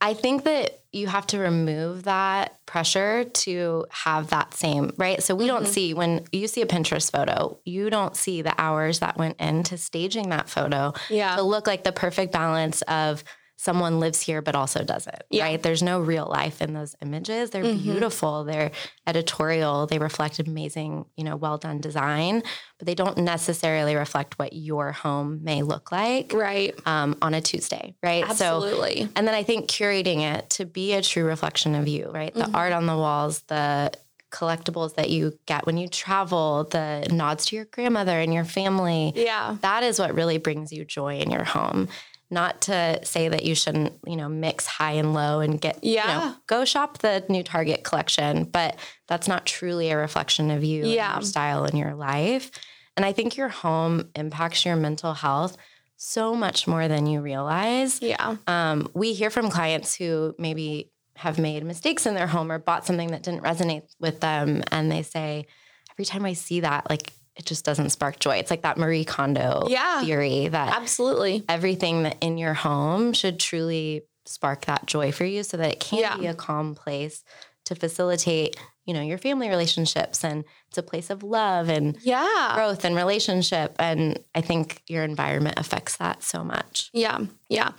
[0.00, 5.22] I think that you have to remove that pressure to have that same, right?
[5.22, 5.72] So we don't mm-hmm.
[5.72, 9.76] see when you see a Pinterest photo, you don't see the hours that went into
[9.76, 11.36] staging that photo Yeah.
[11.36, 13.22] to look like the perfect balance of
[13.60, 15.42] someone lives here but also doesn't, Yeah.
[15.42, 15.60] right?
[15.60, 17.50] There's no real life in those images.
[17.50, 18.70] They're beautiful, they're
[19.04, 22.44] editorial, they reflect amazing, you know, well done design,
[22.78, 27.40] but they don't necessarily reflect what your home may look like right um, on a
[27.40, 28.24] Tuesday, right?
[28.26, 32.10] So absolutely and then I think curating it to be a true reflection of you,
[32.12, 32.32] right?
[32.32, 32.52] Mm-hmm.
[32.52, 33.90] The art on the walls, the
[34.30, 39.12] collectibles that you get when you travel, the nods to your grandmother and your family.
[39.16, 41.88] yeah That is what really brings you joy in your home.
[42.30, 45.94] Not to say that you shouldn't, you know, mix high and low and get, you
[45.94, 46.06] Yeah.
[46.18, 50.82] know, go shop the new Target collection, but that's not truly a reflection of you,
[50.84, 51.14] and Yeah.
[51.14, 52.50] your style and your life.
[52.96, 55.56] And I think your home impacts your mental health
[55.96, 58.00] so much more than you realize.
[58.02, 62.58] yeah Um, we hear from clients who maybe have made mistakes in their home or
[62.58, 64.62] bought something that didn't resonate with them.
[64.70, 65.46] And they say,
[65.92, 68.36] every time I see that, like it just doesn't spark joy.
[68.36, 70.02] It's like that Marie Kondo Yeah.
[70.02, 71.44] theory that Absolutely.
[71.48, 75.80] everything that in your home should truly spark that joy for you so that it
[75.80, 76.16] can Yeah.
[76.16, 77.22] be a calm place
[77.66, 82.52] to facilitate, you know, your family relationships and it's a place of love and Yeah.
[82.54, 86.90] growth and relationship and I think your environment affects that so much.
[86.92, 87.18] Yeah.
[87.48, 87.70] Yeah.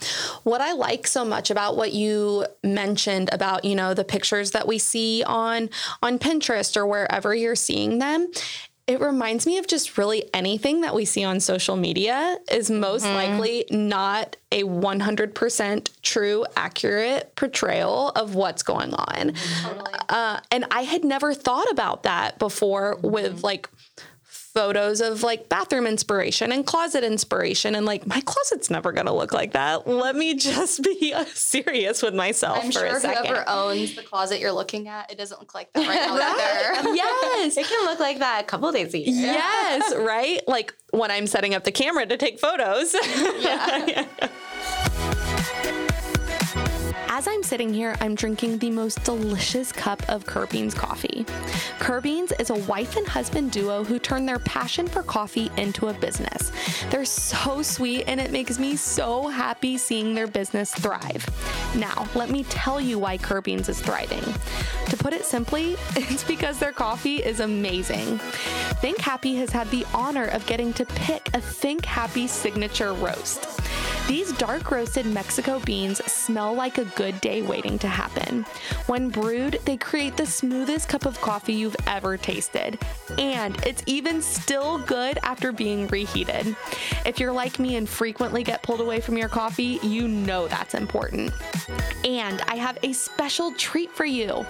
[0.44, 4.66] What I like so much about what you mentioned about, you know, the pictures that
[4.66, 5.70] we see on
[6.02, 8.28] on Pinterest or wherever you're seeing them,
[8.86, 13.04] it reminds me of just really anything that we see on social media is most
[13.04, 13.14] mm-hmm.
[13.14, 19.30] likely not a 100% true accurate portrayal of what's going on.
[19.30, 19.80] Mm-hmm.
[20.08, 23.46] Uh, and I had never thought about that before with mm-hmm.
[23.46, 23.68] like
[24.52, 29.32] photos of like bathroom inspiration and closet inspiration and like my closet's never gonna look
[29.32, 29.86] like that.
[29.86, 33.26] Let me just be uh, serious with myself I'm for sure a second.
[33.26, 36.94] whoever owns the closet you're looking at, it doesn't look like that right now either.
[36.96, 37.56] yes.
[37.56, 39.32] It can look like that a couple days a year.
[39.32, 40.40] Yes, right?
[40.48, 42.94] Like when I'm setting up the camera to take photos.
[43.40, 44.06] Yeah.
[47.20, 51.26] As I'm sitting here, I'm drinking the most delicious cup of Kirbeans coffee.
[51.78, 55.92] Kirbeans is a wife and husband duo who turn their passion for coffee into a
[55.92, 56.50] business.
[56.88, 61.28] They're so sweet and it makes me so happy seeing their business thrive.
[61.76, 64.24] Now, let me tell you why Kirbeans is thriving.
[64.88, 68.16] To put it simply, it's because their coffee is amazing.
[68.80, 73.60] Think Happy has had the honor of getting to pick a Think Happy signature roast.
[74.10, 78.44] These dark roasted Mexico beans smell like a good day waiting to happen.
[78.88, 82.76] When brewed, they create the smoothest cup of coffee you've ever tasted.
[83.18, 86.56] And it's even still good after being reheated.
[87.06, 90.74] If you're like me and frequently get pulled away from your coffee, you know that's
[90.74, 91.32] important.
[92.04, 94.44] And I have a special treat for you.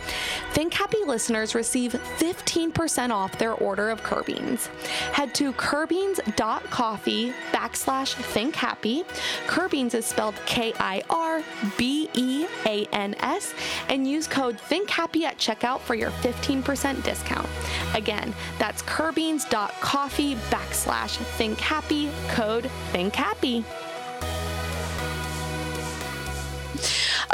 [0.52, 4.68] Think Happy listeners receive 15% off their order of Kirbeans.
[5.12, 9.04] Head to kirbeans.coffee backslash think happy.
[9.50, 11.42] Kirbeans is spelled K I R
[11.76, 13.52] B E A N S
[13.88, 17.48] and use code Think Happy at checkout for your 15% discount.
[17.92, 23.64] Again, that's kirbeans.coffee backslash think happy, code think happy.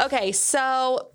[0.03, 1.11] Okay, so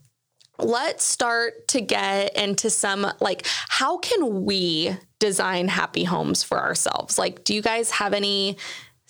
[0.61, 7.19] let's start to get into some like how can we design happy homes for ourselves?
[7.19, 8.57] Like do you guys have any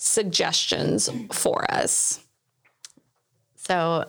[0.03, 2.21] suggestions for us?
[3.57, 4.07] So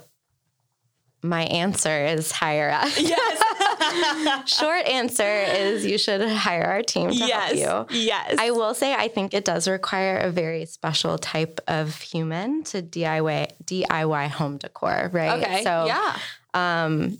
[1.21, 2.99] my answer is hire us.
[3.13, 3.39] Yes.
[4.49, 7.56] Short answer is you should hire our team to help
[7.91, 7.97] you.
[7.97, 8.36] Yes.
[8.39, 12.82] I will say I think it does require a very special type of human to
[12.82, 15.43] DIY DIY home decor, right?
[15.43, 15.63] okay.
[15.63, 16.17] So yeah.
[16.53, 17.19] um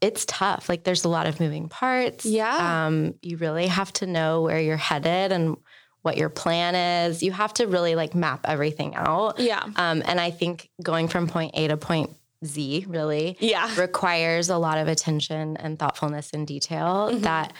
[0.00, 0.68] it's tough.
[0.68, 2.24] Like there's a lot of moving parts.
[2.24, 2.86] Yeah.
[2.86, 5.56] Um you really have to know where you're headed and
[6.02, 6.74] what your plan
[7.08, 7.22] is.
[7.22, 9.38] You have to really like map everything out.
[9.40, 9.62] Yeah.
[9.76, 12.10] Um and I think going from point A to point
[12.44, 13.68] Z really Yeah.
[13.80, 17.22] requires a lot of attention and thoughtfulness and detail Mhm.
[17.22, 17.52] that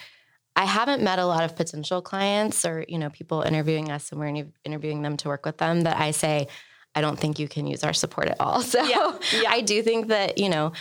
[0.54, 4.20] I haven't met a lot of potential clients or you know people interviewing us and
[4.20, 6.48] we're interviewing them to work with them that I say
[6.94, 8.62] I don't think you can use our support at all.
[8.72, 9.18] So Yeah.
[9.42, 9.50] Yeah.
[9.50, 10.72] I do think that you know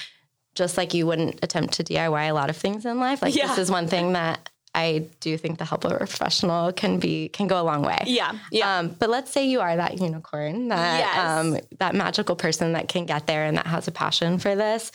[0.56, 3.48] just like you wouldn't attempt to DIY a lot of things in life like Yeah.
[3.48, 7.30] this is one thing that I do think the help of a professional can be
[7.30, 8.02] can go a long way.
[8.06, 8.34] Yeah.
[8.52, 8.78] Yeah.
[8.78, 11.18] Um, but let's say you are that unicorn, that Yes.
[11.28, 14.92] um, that magical person that can get there and that has a passion for this.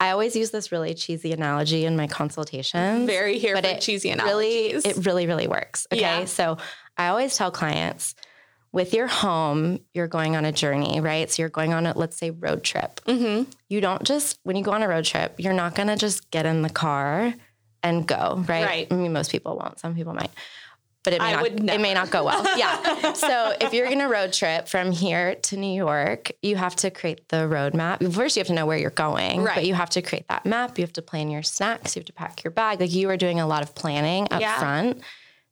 [0.00, 3.06] I always use this really cheesy analogy in my consultations.
[3.06, 5.86] Very here but for it cheesy really, it really, really works.
[5.92, 6.24] Okay, Yeah.
[6.24, 6.56] so
[6.96, 8.14] I always tell clients,
[8.72, 11.30] with your home, you're going on a journey, right?
[11.30, 13.00] So you're going on a let's say road trip.
[13.06, 13.50] mm-hmm.
[13.68, 16.46] You don't just when you go on a road trip, you're not gonna just get
[16.46, 17.34] in the car
[17.82, 18.64] and go, right?
[18.64, 18.86] Right.
[18.90, 19.78] I mean, most people won't.
[19.78, 20.30] Some people might.
[21.02, 22.44] But it may I not, it may not go well.
[22.58, 23.12] Yeah.
[23.14, 26.90] so if you're going to road trip from here to New York, you have to
[26.90, 28.12] create the roadmap.
[28.12, 29.54] First, you have to know where you're going, Right.
[29.54, 30.78] but you have to create that map.
[30.78, 31.96] You have to plan your snacks.
[31.96, 32.80] You have to pack your bag.
[32.80, 34.58] Like you are doing a lot of planning up Yeah.
[34.58, 35.00] front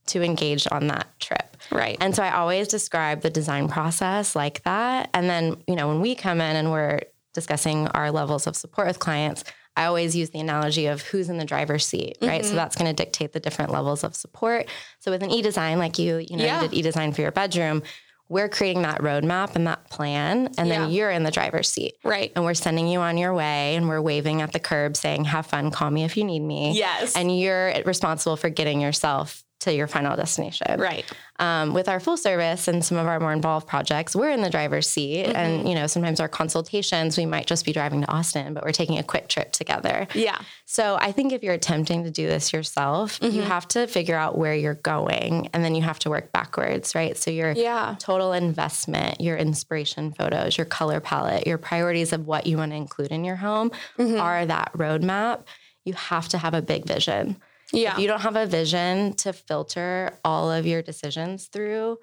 [0.09, 1.57] to engage on that trip.
[1.71, 1.97] Right.
[1.99, 5.09] And so I always describe the design process like that.
[5.15, 7.01] And then, you know, when we come in and we're
[7.33, 9.45] discussing our levels of support with clients,
[9.79, 12.43] I always use the analogy of who's in the driver's seat, right?
[12.43, 12.51] Mm-hmm.
[12.51, 14.67] So that's going to dictate the different levels of support.
[14.99, 16.63] So with an e-design, like you, you know, Yeah.
[16.63, 17.83] you did e-design for your bedroom,
[18.29, 21.95] we're creating that roadmap and that plan, and then you're in the driver's seat.
[22.05, 22.31] right.
[22.37, 25.47] And we're sending you on your way and we're waving at the curb saying, have
[25.47, 26.73] fun, call me if you need me.
[26.77, 27.17] Yes.
[27.17, 30.81] And you're responsible for getting yourself to your final destination.
[30.81, 31.05] Right.
[31.41, 34.51] Um, with our full service and some of our more involved projects, we're in the
[34.51, 35.27] driver's seat.
[35.27, 35.37] Mm-hmm.
[35.37, 38.71] And, you know, sometimes our consultations, we might just be driving to Austin, but we're
[38.73, 40.07] taking a quick trip together.
[40.15, 40.39] Yeah.
[40.65, 43.43] So I think if you're attempting to do this yourself, you Mm-hmm.
[43.49, 47.17] have to figure out where you're going and then you have to work backwards, right?
[47.17, 47.97] So your Yeah.
[47.99, 52.77] total investment, your inspiration photos, your color palette, your priorities of what you want to
[52.77, 54.21] include in your home Mm-hmm.
[54.21, 55.43] are that roadmap.
[55.85, 57.37] You have to have a big vision.
[57.73, 57.93] Yeah.
[57.95, 61.99] If you don't have a vision to filter all of your decisions through,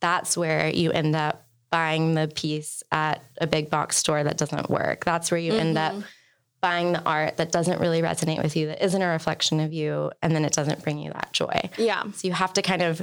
[0.00, 4.68] that's where you end up buying the piece at a big box store that doesn't
[4.68, 5.04] work.
[5.04, 6.00] That's where you end up Mm-hmm.
[6.60, 10.10] buying the art that doesn't really resonate with you, that isn't a reflection of you,
[10.22, 11.70] and then it doesn't bring you that joy.
[11.78, 12.02] yeah.
[12.12, 13.00] So you have to kind of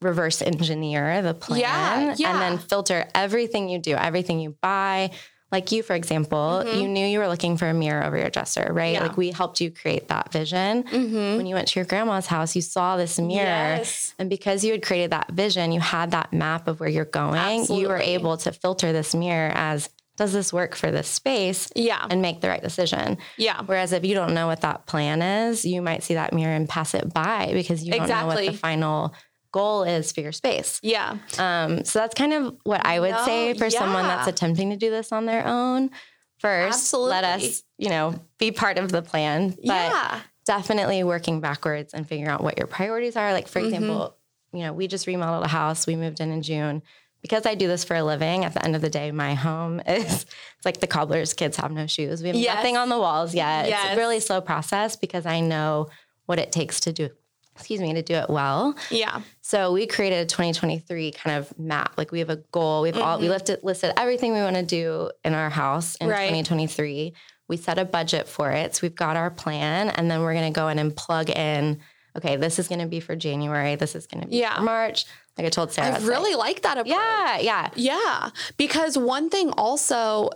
[0.00, 2.32] reverse engineer the plan Yeah, yeah.
[2.32, 5.12] and then filter everything you do, everything you buy.
[5.52, 8.72] Like you, for example, you knew you were looking for a mirror over your dresser,
[8.72, 8.94] right?
[8.94, 9.02] Mm-hmm.
[9.04, 9.08] Yeah.
[9.08, 10.84] Like we helped you create that vision.
[10.90, 13.44] When you went to your grandma's house, you saw this mirror.
[13.44, 14.14] Yes.
[14.18, 17.66] And because you had created that vision, you had that map of where you're going.
[17.66, 21.70] You were able to filter this mirror as does this work for this space?
[21.74, 22.06] Yeah.
[22.08, 23.18] And make the right decision.
[23.36, 23.62] Yeah.
[23.64, 26.68] Whereas if you don't know what that plan is, you might see that mirror and
[26.68, 29.14] pass it by because you don't know what the final
[29.52, 30.80] goal is for your space.
[30.82, 31.18] Yeah.
[31.38, 34.76] Um, so that's kind of what I would No, say for someone that's attempting to
[34.76, 35.90] do this on their own.
[36.38, 39.50] First, let us, you know, be part of the plan.
[39.50, 40.20] But Yeah.
[40.44, 43.32] definitely working backwards and figuring out what your priorities are.
[43.32, 43.68] Like, for Mm-hmm.
[43.74, 44.16] example,
[44.52, 45.86] you know, we just remodeled a house.
[45.86, 46.82] We moved in in June.
[47.20, 49.78] Because I do this for a living, at the end of the day, my home
[49.86, 52.20] is it's like the cobbler's kids have no shoes.
[52.20, 52.56] We have Yes.
[52.56, 53.68] nothing on the walls yet.
[53.68, 53.84] Yes.
[53.84, 55.86] It's a really slow process because I know
[56.26, 57.10] what it takes to do,
[57.56, 58.74] excuse me, to do it well.
[58.90, 59.20] Yeah.
[59.40, 61.92] So we created a 2023 kind of map.
[61.96, 62.82] Like we have a goal.
[62.82, 66.12] We've all we listed listed everything we want to do in our house in Mm-hmm.
[66.12, 66.28] Right.
[66.28, 67.14] 2023.
[67.48, 68.76] We set a budget for it.
[68.76, 71.80] So we've got our plan, and then we're going to go in and plug in.
[72.16, 73.74] Okay, this is going to be for January.
[73.74, 74.56] This is going to be Yeah.
[74.56, 75.04] for March.
[75.36, 76.88] Like I told Sara, I it's like- really like that approach.
[76.96, 80.28] yeah, yeah, Yeah, because one thing also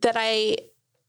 [0.00, 0.56] that I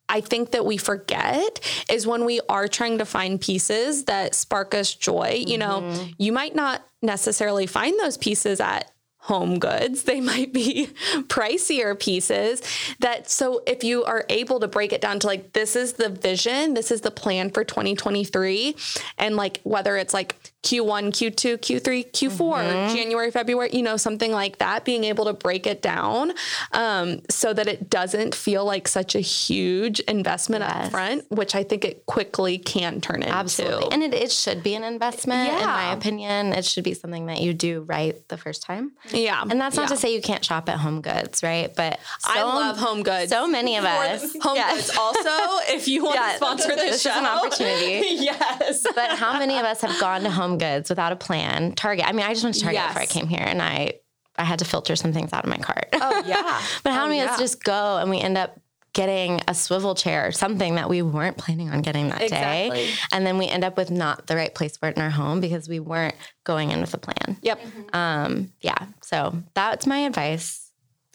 [0.09, 4.73] I think that we forget is when we are trying to find pieces that spark
[4.73, 6.11] us joy, you know, mm-hmm.
[6.17, 8.91] you might not necessarily find those pieces at
[9.25, 10.03] home goods.
[10.03, 10.87] They might be
[11.27, 12.61] pricier pieces
[12.99, 16.09] that so if you are able to break it down to like this is the
[16.09, 18.75] vision, this is the plan for 2023
[19.17, 20.35] and like whether it's like
[20.65, 25.67] Q1, Q2, Q3, Q4, January, February, you know, something like that, being able to break
[25.67, 26.33] it down
[26.73, 31.63] um, so that it doesn't feel like such a huge investment up front, which I
[31.63, 33.33] think it quickly can turn into.
[33.35, 33.91] absolutely.
[33.91, 35.59] And it, it should be an investment, yeah.
[35.59, 36.53] in my opinion.
[36.53, 38.93] It should be something that you do right the first time.
[39.11, 39.43] yeah.
[39.47, 39.95] And that's not yeah.
[39.95, 41.73] to say you can't shop at Home Goods, right?
[41.75, 43.29] But I so- love home goods.
[43.29, 44.35] So many of us.
[44.41, 44.73] Home Yeah.
[44.73, 44.89] goods.
[44.97, 45.29] Also,
[45.73, 46.31] if you want Yeah.
[46.31, 48.07] to sponsor this, This is an opportunity.
[48.23, 48.85] yes.
[48.95, 51.73] But how many of us have gone to Home Goods without a plan?
[51.73, 52.07] Target.
[52.07, 53.93] I mean, I just went to Target before I came here, and I
[54.37, 55.87] I had to filter some things out of my cart.
[55.93, 56.61] Oh yeah.
[56.83, 58.59] but how Oh, many of us just go and we end up
[58.93, 62.85] getting a swivel chair or something that we weren't planning on getting that Exactly.
[62.85, 65.09] day, and then we end up with not the right place for it in our
[65.09, 66.15] home because we weren't
[66.45, 67.37] going in with a plan.
[67.41, 67.59] Yep.
[67.93, 68.77] Um, yeah.
[69.01, 70.71] So that's my advice.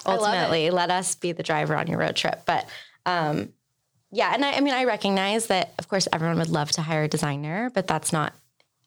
[0.07, 0.24] I love it.
[0.26, 2.42] Ultimately, let us be the driver on your road trip.
[2.46, 2.66] But
[3.07, 3.50] um,
[4.12, 7.05] yeah, and I, I mean, I recognize that, of course, everyone would love to hire
[7.05, 8.33] a designer, but that's not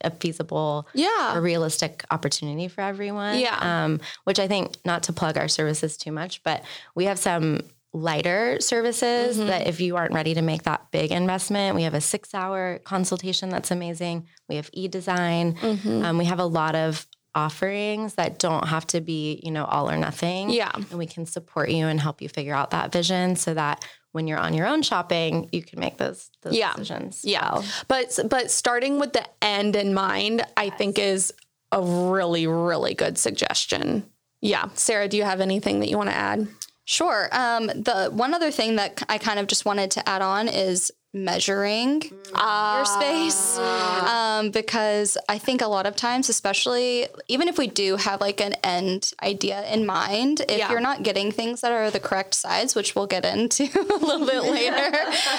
[0.04, 1.38] a feasible Yeah.
[1.38, 3.40] a realistic opportunity for everyone.
[3.40, 3.58] Yeah.
[3.62, 6.64] Um, which I think, not to plug our services too much, but
[6.96, 7.62] we have some
[7.96, 9.48] lighter services Mm-hmm.
[9.48, 12.80] that if you aren't ready to make that big investment, we have a six hour
[12.84, 14.28] consultation that's amazing.
[14.50, 15.54] We have e design.
[15.56, 16.04] Mm-hmm.
[16.06, 19.90] Um, we have a lot of offerings that don't have to be, you know, all
[19.90, 20.50] or nothing.
[20.50, 20.72] Yeah.
[20.74, 24.28] And we can support you and help you figure out that vision so that when
[24.28, 26.74] you're on your own shopping, you can make those, those Yeah.
[26.74, 27.22] decisions.
[27.24, 27.54] Yeah.
[27.54, 27.66] well.
[27.88, 31.34] But but starting with the end in mind, I think is
[31.72, 34.08] a really really good suggestion.
[34.42, 34.70] Yeah.
[34.76, 36.48] Sara, do you have anything that you want to add?
[36.86, 37.30] Sure.
[37.32, 40.92] Um, the one other thing that I kind of just wanted to add on is
[41.14, 42.02] measuring
[42.36, 47.98] your space um, because I think a lot of times, especially even if we do
[47.98, 50.72] have like an end idea in mind, if Yeah.
[50.72, 54.26] you're not getting things that are the correct size, which we'll get into a little
[54.26, 54.98] bit later,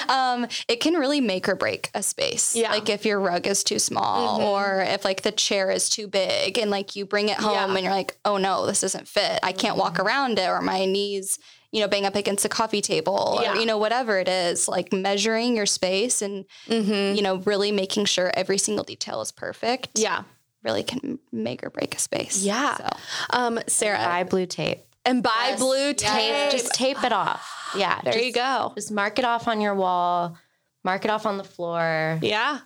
[0.09, 2.55] um, it can really make or break a space.
[2.55, 2.71] Yeah.
[2.71, 6.57] Like if your rug is too small or if like the chair is too big
[6.57, 7.75] and like you bring it home Yeah.
[7.75, 9.39] and you're like, oh no, this doesn't fit.
[9.43, 11.37] I can't walk around it or my knees
[11.75, 13.51] you know, bang up against the coffee table Yeah.
[13.53, 17.15] or, you know, whatever it is, like measuring your space and, Mm-hmm.
[17.15, 19.89] you know, really making sure every single detail is perfect.
[19.99, 20.23] Yeah.
[20.63, 22.41] Really can make or break a space.
[22.41, 22.77] Yeah.
[22.77, 22.87] So,
[23.31, 24.79] Um, Sara, Buy blue tape.
[25.03, 26.09] and buy blue tape.
[26.11, 27.51] tape, just tape it off.
[27.75, 28.71] Yeah, there just, you go.
[28.75, 30.37] Just mark it off on your wall,
[30.85, 32.19] mark it off on the floor.
[32.21, 32.59] Yeah.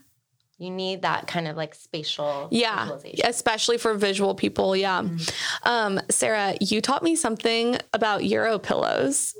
[0.59, 3.25] You need that kind of like spatial Yeah, visualization.
[3.25, 4.75] especially for visual people.
[4.75, 5.03] Yeah.
[5.63, 9.35] Um, Sara, you taught me something about Euro pillows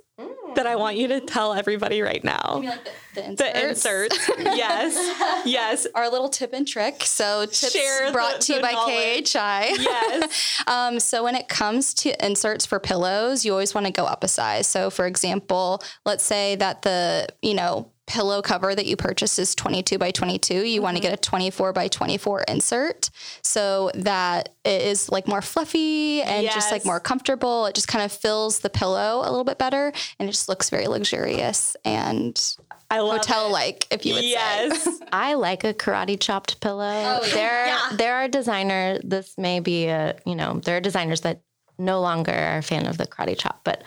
[0.56, 2.60] that I want you to tell everybody right now.
[2.64, 2.84] You like
[3.16, 4.28] the, the inserts?
[4.28, 4.58] The inserts.
[4.58, 5.44] yes.
[5.46, 5.88] Yes.
[5.96, 7.04] Our little tip and trick.
[7.04, 9.34] So tips Share brought the- to you by knowledge.
[9.34, 9.76] KHI.
[9.80, 10.64] Yes.
[10.68, 14.24] Um, so when it comes to inserts for pillows, you always want to go up
[14.24, 14.68] a size.
[14.68, 19.54] So for example, let's say that the, you know, pillow cover that you purchase is
[19.54, 20.66] 22 by 22.
[20.66, 21.12] You want to mm-hmm.
[21.12, 23.12] get a 24 by 24 insert
[23.44, 27.68] so that it is like more fluffy and just like more comfortable.
[27.68, 30.72] It just kind of fills the pillow a little bit better and it just looks
[30.72, 32.42] very luxurious and
[32.90, 34.32] I love hotel like, if you would say.
[34.32, 34.88] Yes.
[35.14, 36.82] I like a karate chopped pillow.
[36.84, 37.34] Oh, yeah.
[37.36, 37.90] There, Yeah.
[37.94, 39.02] there are designers.
[39.04, 41.42] This may be a, you know, there are designers that
[41.78, 43.84] no longer are a fan of the karate chop, but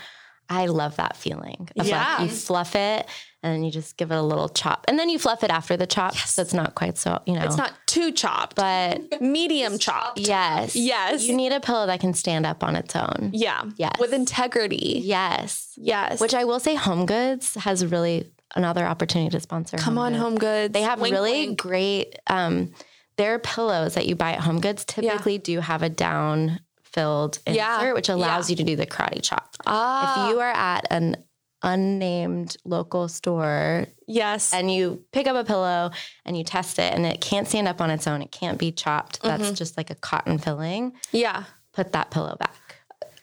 [0.49, 1.69] I love that feeling.
[1.77, 2.19] Of Yeah.
[2.19, 3.09] like you fluff it
[3.43, 5.77] and then you just give it a little chop, and then you fluff it after
[5.77, 7.43] the chop, so it's not quite so, you know.
[7.45, 10.19] It's not too chopped, but medium chopped.
[10.21, 11.27] yes, Yes.
[11.27, 13.31] you need a pillow that can stand up on its own.
[13.33, 13.65] Yeah.
[13.77, 13.93] Yes.
[13.99, 15.01] With integrity.
[15.05, 16.21] Yes, Yes.
[16.21, 19.77] which I will say, Home Goods has really another opportunity to sponsor.
[19.79, 20.23] come on, Goods.
[20.23, 20.73] home goods.
[20.73, 21.59] They have Wink, really wink.
[21.61, 22.17] great.
[22.27, 22.73] Um,
[23.17, 27.57] their pillows that you buy at Home Goods typically do have a down filled insert,
[27.57, 28.53] Yeah, which allows yeah.
[28.53, 29.57] you to do the karate chop.
[29.67, 30.27] Ah.
[30.29, 31.17] If you are at an
[31.63, 34.53] unnamed local store yes.
[34.53, 35.91] and you pick up a pillow
[36.25, 38.73] and you test it and it can't stand up on its own, it can't be
[38.73, 39.23] chopped.
[39.23, 39.55] That's Mm-hmm.
[39.55, 40.93] just like a cotton filling.
[41.13, 41.45] yeah.
[41.73, 42.55] Put that pillow back.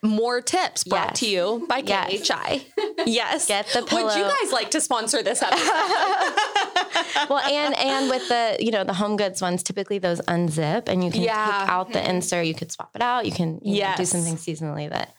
[0.02, 1.20] More tips brought Yes.
[1.20, 2.28] to you by Yes.
[2.30, 2.66] KHI.
[3.06, 3.48] Yes.
[3.48, 5.66] Get the Would you guys like to sponsor this episode?
[7.30, 11.04] well, and and with the you know the home goods ones, typically those unzip and
[11.04, 11.46] you can Yeah.
[11.62, 12.46] take out the insert.
[12.46, 13.26] You could swap it out.
[13.26, 15.14] You can you know, do something seasonally that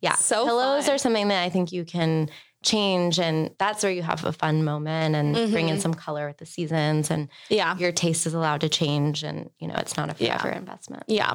[0.00, 0.14] yeah.
[0.14, 0.94] So pillows fun.
[0.94, 2.28] are something that I think you can
[2.66, 6.36] change, and that's where you have a fun moment and bring in some color with
[6.38, 7.76] the seasons, and yeah.
[7.78, 10.36] your taste is allowed to change, and you know it's not a Yeah.
[10.38, 11.04] forever investment.
[11.06, 11.32] Yeah.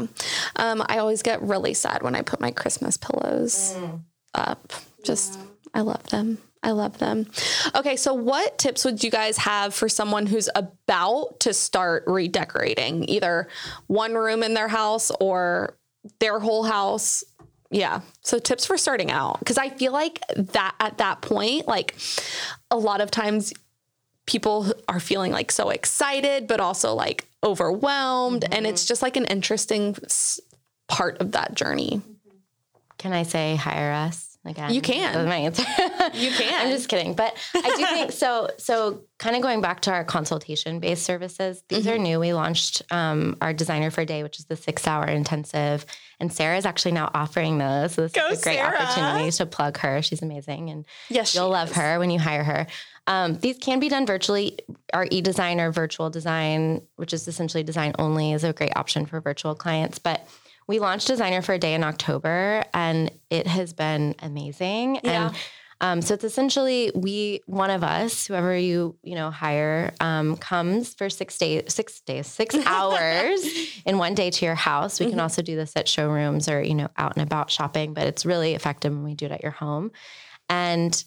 [0.58, 3.76] Um, I always get really sad when I put my Christmas pillows
[4.36, 4.74] up.
[5.04, 5.40] Just,
[5.74, 6.38] I love them.
[6.64, 7.26] I love them.
[7.74, 13.10] Okay, so what tips would you guys have for someone who's about to start redecorating
[13.10, 13.48] either
[13.88, 15.78] one room in their house or
[16.20, 17.24] their whole house?
[17.72, 18.02] Yeah.
[18.22, 21.96] So tips for starting out because I feel like that at that point like
[22.70, 23.54] a lot of times
[24.26, 29.26] people are feeling like so excited but also like overwhelmed and it's just like an
[29.26, 29.96] interesting
[30.88, 32.02] part of that journey.
[32.98, 34.72] Can I say hire us again?
[34.74, 35.26] You can.
[35.28, 35.64] My answer.
[36.14, 36.66] You can.
[36.68, 38.50] I'm just kidding, but I do think so.
[38.60, 41.90] So, kind of going back to our consultation-based services, these Mm-hmm.
[41.90, 42.20] are new.
[42.20, 45.84] We launched um, our Designer for a Day, which is the six-hour intensive,
[46.22, 47.94] and Sara is actually now offering those.
[47.96, 48.78] So this Go, is a great Sara.
[48.78, 50.02] opportunity to plug her.
[50.02, 51.76] She's amazing, and Yes, you'll love is.
[51.76, 52.68] her when you hire her.
[53.08, 54.60] Um, these can be done virtually.
[54.94, 59.20] Our e-design or virtual design, which is essentially design only, is a great option for
[59.20, 59.98] virtual clients.
[60.00, 60.26] But
[60.68, 65.00] we launched Designer for a Day in October, and it has been amazing.
[65.04, 65.28] Yeah.
[65.28, 65.36] And
[65.82, 70.94] um, so it's essentially we one of us, whoever you you know hire, um, comes
[70.94, 73.44] for six days, six days, six hours
[73.86, 75.00] in one day to your house.
[75.00, 78.06] We can also do this at showrooms or you know out and about shopping, but
[78.06, 79.92] it's really effective when we do it at your home.
[80.50, 81.04] And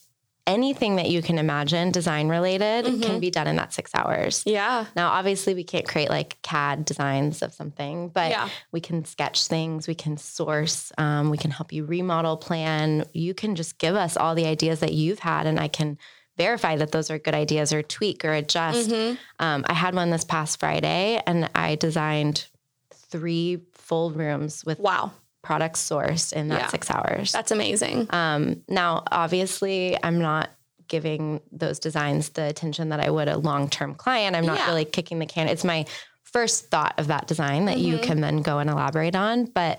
[0.47, 4.43] anything that you can imagine design related can be done in that six hours.
[4.45, 4.87] Yeah.
[4.95, 8.49] Now, obviously, we can't create like CAD designs of something, but Yeah.
[8.71, 13.05] we can sketch things, we can source, um, we can help you remodel plan.
[13.13, 15.99] You can just give us all the ideas that you've had, and I can
[16.37, 18.91] verify that those are good ideas or tweak or adjust.
[18.91, 19.15] Mm-hmm.
[19.39, 22.47] Um, I had one this past Friday, and I designed
[22.93, 25.13] three full rooms with Wow.
[25.45, 26.69] Products sourced in that Yeah.
[26.69, 27.31] six hours.
[27.31, 28.09] That's amazing.
[28.11, 30.51] Um, now, obviously, I'm not
[30.89, 34.35] giving those designs the attention that I would a long term client.
[34.37, 34.67] I'm not Yeah.
[34.69, 35.49] really kicking the can.
[35.49, 35.87] It's my
[36.23, 39.45] first thought of that design that you can then go and elaborate on.
[39.45, 39.79] But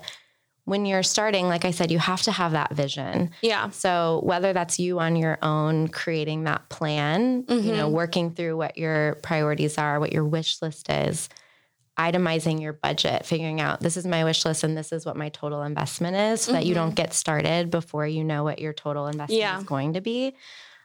[0.64, 3.30] when you're starting, like I said, you have to have that vision.
[3.40, 3.70] Yeah.
[3.70, 8.76] So whether that's you on your own creating that plan, you know, working through what
[8.76, 11.28] your priorities are, what your wish list is,
[11.98, 15.28] itemizing your budget, figuring out this is my wish list and this is what my
[15.30, 19.06] total investment is so that you don't get started before you know what your total
[19.06, 19.58] investment Yeah.
[19.58, 20.34] is going to be.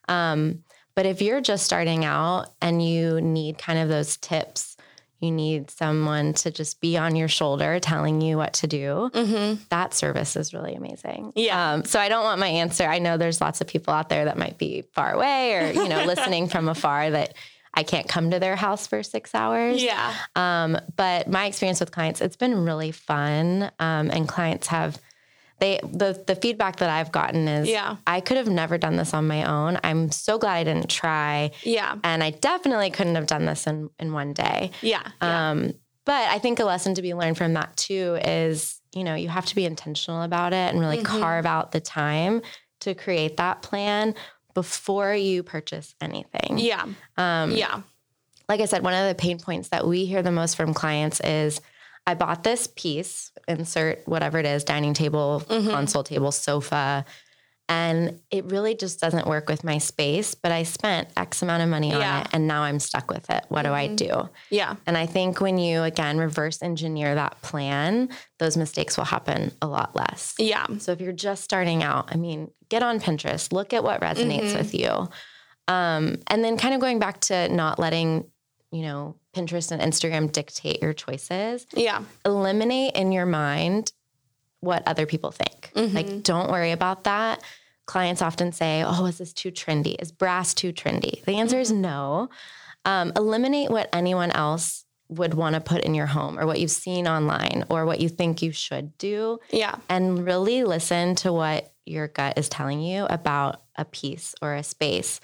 [0.07, 0.64] Um,
[0.95, 4.76] but if you're just starting out and you need kind of those tips,
[5.20, 9.57] you need someone to just be on your shoulder telling you what to do.
[9.70, 11.34] That service is really amazing.
[11.36, 11.74] Yeah.
[11.74, 12.86] Um, so I don't want my answer.
[12.86, 15.88] I know there's lots of people out there that might be far away or, you
[15.88, 17.36] know, listening from afar that
[17.74, 19.82] I can't come to their house for six hours.
[19.82, 20.14] Yeah.
[20.36, 23.72] Um, but my experience with clients, it's been really fun.
[23.80, 25.00] Um, and clients have
[25.60, 27.98] they the the feedback that I've gotten is Yeah.
[28.08, 29.80] I could have never done this on my own.
[29.84, 31.52] I'm so glad I didn't try.
[31.64, 31.96] Yeah.
[32.04, 34.72] And I definitely couldn't have done this in in one day.
[34.82, 35.04] Yeah.
[35.22, 35.52] yeah.
[35.52, 39.14] Um, but I think a lesson to be learned from that too is, you know,
[39.14, 41.06] you have to be intentional about it and really Mhm.
[41.06, 42.42] carve out the time
[42.82, 44.16] to create that plan
[44.54, 46.58] before you purchase anything.
[46.58, 46.86] yeah.
[47.18, 47.82] Um, Yeah.
[48.49, 51.20] like I said, one of the pain points that we hear the most from clients
[51.22, 51.62] is
[52.08, 55.70] I bought this piece, insert whatever it is, dining table, Mhm.
[55.72, 57.06] console table, sofa,
[57.72, 61.70] and it really just doesn't work with my space, but I spent X amount of
[61.70, 62.20] money on Yeah.
[62.22, 63.46] it and now I'm stuck with it.
[63.48, 63.96] What do I Mhm.
[63.96, 64.30] do?
[64.50, 64.76] Yeah.
[64.86, 68.10] And I think when you again reverse engineer that plan,
[68.40, 70.34] those mistakes will happen a lot less.
[70.38, 70.66] Yeah.
[70.80, 74.52] So if you're just starting out, I mean, get on Pinterest, look at what resonates
[74.52, 74.58] Mhm.
[74.58, 75.10] with you.
[75.70, 78.26] Um, and then kind of going back to not letting,
[78.74, 82.02] you know, Pinterest and Instagram dictate your choices, Yeah.
[82.26, 83.94] eliminate in your mind
[84.60, 85.72] what other people think.
[85.74, 85.94] Mhm.
[85.94, 87.42] Like, don't worry about that.
[87.86, 89.96] Clients often say, Oh, is this too trendy?
[90.00, 91.24] Is brass too trendy?
[91.26, 92.30] The answer is no.
[92.86, 96.72] Um, eliminate what anyone else would want to put in your home or what you've
[96.72, 99.76] seen online or what you think you should do Yeah.
[99.90, 104.64] and really listen to what your gut is telling you about a piece or a
[104.64, 105.20] space.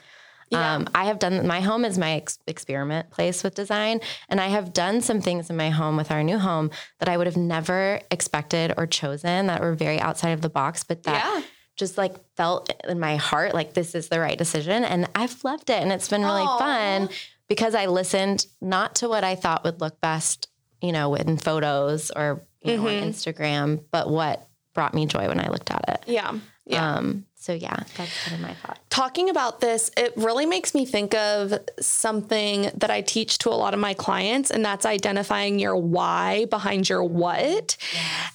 [0.50, 0.76] Yeah.
[0.76, 4.00] Um, I have done my home is my ex- experiment place with design,
[4.30, 7.18] and I have done some things in my home with our new home that I
[7.18, 11.24] would have never expected or chosen that were very outside of the box, but that
[11.24, 11.42] Yeah.
[11.78, 15.70] Just like felt in my heart like this is the right decision, and I've loved
[15.70, 16.58] it, and it's been really Aw.
[16.58, 17.10] fun
[17.48, 20.50] because I listened not to what I thought would look best,
[20.82, 23.02] you know, in photos or you know Mhm.
[23.04, 26.04] on Instagram, but what brought me joy when I looked at it.
[26.08, 26.34] Yeah.
[26.66, 26.96] Yeah.
[26.98, 28.78] Um, so yeah, that's kind of my thought.
[28.90, 33.56] talking about this, it really makes me think of something that I teach to a
[33.56, 37.78] lot of my clients, and that's identifying your why behind your what.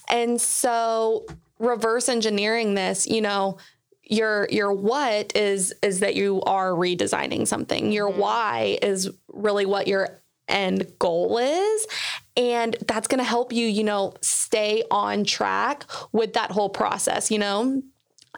[0.09, 1.25] And so,
[1.63, 3.57] reverse engineering this, you know,
[4.03, 7.91] your your what is is that you are redesigning something.
[7.91, 8.19] Your mm-hmm.
[8.19, 11.87] why is really what your end goal is.
[12.35, 17.31] And that's going to help you you know stay on track with that whole process
[17.31, 17.81] you know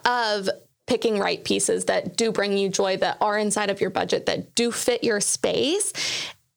[0.06, 0.50] of
[0.88, 4.54] picking right pieces that do bring you joy that are inside of your budget that
[4.54, 5.92] do fit your space.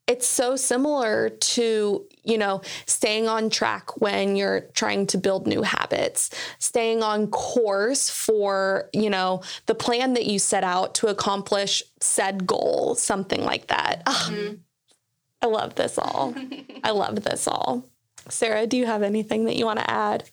[0.07, 5.63] It's so similar to you know staying on track when you're trying to build new
[5.63, 11.83] habits staying on course for you know the plan that you set out to accomplish
[12.01, 14.03] said goal something like that.
[14.07, 14.55] Ugh, mm-hmm.
[15.43, 16.35] i love this all.
[16.85, 17.85] I love this all.
[18.29, 20.25] Sara do you have anything that you want to add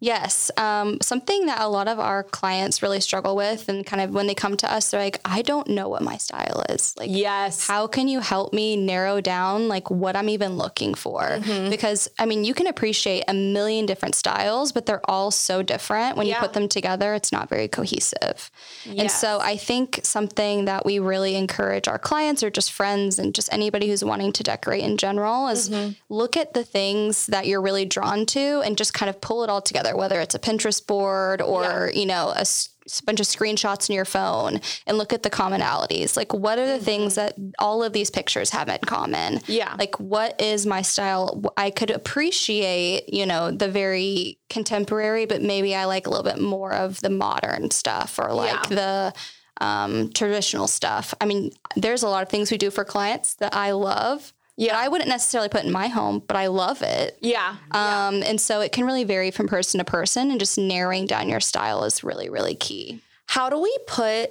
[0.00, 0.50] Yes.
[0.56, 4.26] Um, something that a lot of our clients really struggle with, and kind of when
[4.26, 6.94] they come to us, they're like, I don't know what my style is.
[6.98, 11.20] Like, yes how can you help me narrow down like what I'm even looking for?
[11.22, 11.70] Mm-hmm.
[11.70, 16.16] Because I mean, you can appreciate a million different styles, but they're all so different.
[16.16, 16.34] When Yeah.
[16.36, 18.50] you put them together, it's not very cohesive.
[18.86, 23.34] And so I think something that we really encourage our clients or just friends and
[23.34, 25.92] just anybody who's wanting to decorate in general is Mm-hmm.
[26.08, 29.50] look at the things that you're really drawn to and just kind of pull it
[29.50, 32.68] all together, whether it's a Pinterest board or, you know, a s-
[33.06, 36.16] bunch of screenshots in your phone and look at the commonalities.
[36.16, 39.38] Like, what are the things that all of these pictures have in common?
[39.38, 39.52] Mm-hmm.
[39.52, 39.74] Yeah.
[39.78, 41.42] Like, what is my style?
[41.56, 46.40] I could appreciate, you know, the very contemporary, but maybe I like a little bit
[46.40, 49.14] more of the modern stuff or like the
[49.60, 51.14] um, traditional stuff.
[51.20, 54.33] I mean, there's a lot of things we do for clients that I love.
[54.56, 57.18] Yeah, I wouldn't necessarily put in my home, but I love it.
[57.20, 61.06] yeah Um, and so it can really vary from person to person, and just narrowing
[61.06, 63.00] down your style is really, really key.
[63.26, 64.30] How do we put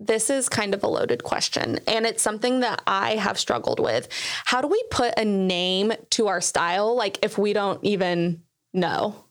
[0.00, 4.08] this is kind of a loaded question and it's something that I have struggled with.
[4.44, 8.42] How do we put a name to our style like if we don't even
[8.72, 9.24] know?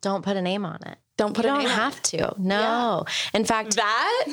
[0.00, 0.98] Don't put a name on it.
[1.16, 2.34] Don't put You a don't name on have to.
[2.38, 3.04] No.
[3.34, 4.24] In fact, that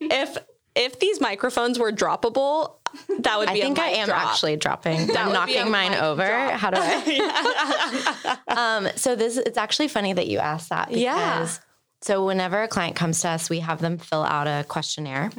[0.00, 0.38] if
[0.76, 2.76] if these microphones were droppable,
[3.20, 3.60] that would be.
[3.60, 4.26] I think I am drop.
[4.26, 5.06] actually dropping.
[5.08, 6.26] That I'm knocking mine over.
[6.26, 6.52] drop.
[6.60, 8.36] How do I?
[8.48, 11.48] um, so this it's actually funny that you asked that because Yeah.
[12.02, 15.30] so whenever a client comes to us, we have them fill out a questionnaire.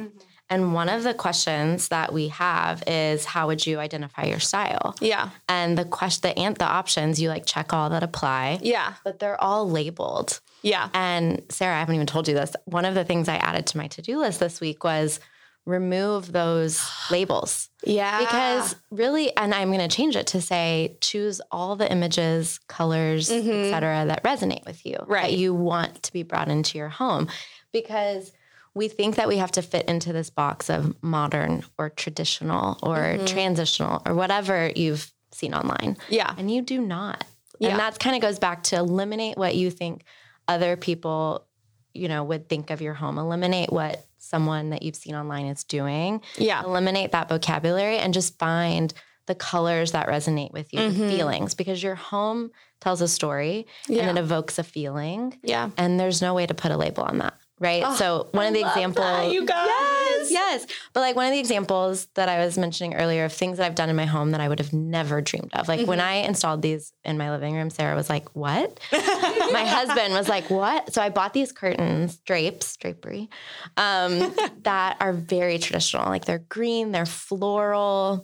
[0.48, 4.94] And one of the questions that we have is how would you identify your style?
[5.00, 5.30] yeah.
[5.48, 8.60] And the question the ant the options, you like check all that apply.
[8.62, 8.94] Yeah.
[9.02, 10.40] But they're all labeled.
[10.62, 10.88] Yeah.
[10.94, 12.54] And Sara, I haven't even told you this.
[12.64, 15.18] One of the things I added to my to-do list this week was
[15.66, 17.68] remove those labels.
[17.84, 18.20] Yeah.
[18.20, 23.28] Because really, and I'm going to change it to say choose all the images, colors,
[23.28, 23.66] Mhm.
[23.66, 25.22] et cetera, that resonate with you, Right.
[25.30, 27.28] that you want to be brought into your home.
[27.72, 28.32] Because
[28.74, 32.96] we think that we have to fit into this box of modern or traditional or
[33.18, 33.26] Mhm.
[33.26, 35.96] transitional or whatever you've seen online.
[36.08, 36.32] Yeah.
[36.38, 37.24] And you do not.
[37.58, 37.70] Yeah.
[37.70, 40.04] And that kind of goes back to eliminate what you think
[40.46, 41.46] other people,
[41.94, 43.18] you know, would think of your home.
[43.18, 46.20] Eliminate what someone that you've seen online is doing.
[46.36, 46.62] Yeah.
[46.62, 48.92] Eliminate that vocabulary and just find
[49.26, 51.00] the colors that resonate with you, Mm-hmm.
[51.00, 52.50] the feelings, because your home
[52.80, 54.08] tells a story Yeah.
[54.08, 55.38] and it evokes a feeling.
[55.42, 55.70] Yeah.
[55.76, 57.34] And there's no way to put a label on that.
[57.58, 57.96] Right.
[57.96, 59.66] so one of the examples you guys.
[59.66, 60.66] Yes, yes.
[60.92, 63.74] But like one of the examples that I was mentioning earlier of things that I've
[63.74, 65.66] done in my home that I would have never dreamed of.
[65.68, 68.78] Like when I installed these in my living room, Sara was like, What?
[68.92, 70.92] my husband was like, What?
[70.92, 73.30] So I bought these curtains, drapes, drapery,
[73.76, 76.06] um, that are very traditional.
[76.06, 78.22] Like they're green, they're floral.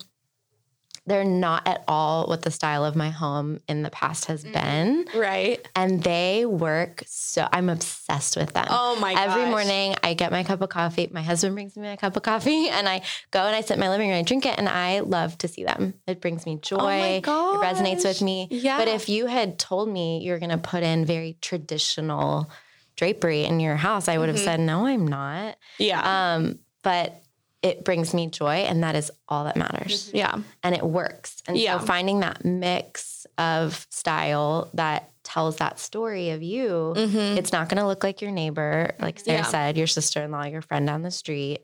[1.05, 5.05] They're not at all what the style of my home in the past has been.
[5.13, 5.65] Right.
[5.75, 8.65] And they work so I'm obsessed with them.
[8.69, 9.51] Oh my Every gosh.
[9.51, 11.09] morning I get my cup of coffee.
[11.11, 13.01] My husband brings me my cup of coffee and I
[13.31, 15.37] go and I sit in my living room, and I drink it, and I love
[15.39, 15.95] to see them.
[16.07, 16.77] It brings me joy.
[16.77, 17.55] Oh my gosh.
[17.55, 18.47] It resonates with me.
[18.49, 18.77] Yeah.
[18.77, 22.49] But if you had told me you're gonna put in very traditional
[22.95, 25.57] drapery in your house, I would have said, No, I'm not.
[25.79, 26.35] Yeah.
[26.35, 27.22] Um, but
[27.63, 30.37] it brings me joy and that is all that matters yeah.
[30.63, 31.41] and it works.
[31.47, 31.79] And Yeah.
[31.79, 37.77] so finding that mix of style that tells that story of you, it's not going
[37.77, 39.45] to look like your neighbor, like Sara Mm-hmm.
[39.45, 39.49] Yeah.
[39.49, 41.59] said, your sister-in-law, your friend down the street.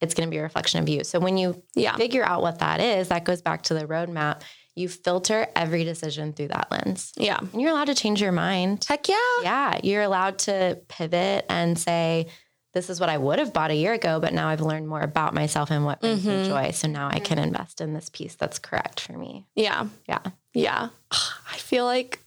[0.00, 1.04] It's going to be a reflection of you.
[1.04, 1.96] So when you Yeah.
[1.96, 4.40] figure out what that is, that goes back to the roadmap.
[4.74, 7.12] You filter every decision through that lens.
[7.18, 7.38] Yeah.
[7.38, 8.86] And you're allowed to change your mind.
[8.88, 9.16] Heck yeah.
[9.42, 12.28] Yeah, you're allowed to pivot and say,
[12.72, 15.00] this is what I would have bought a year ago, but now I've learned more
[15.02, 16.42] about myself and what brings Mm-hmm.
[16.42, 16.70] me joy.
[16.70, 19.46] So now I can invest in this piece that's correct for me.
[19.54, 19.86] Yeah.
[20.08, 20.20] Yeah.
[20.54, 20.88] Yeah.
[21.10, 22.18] I feel like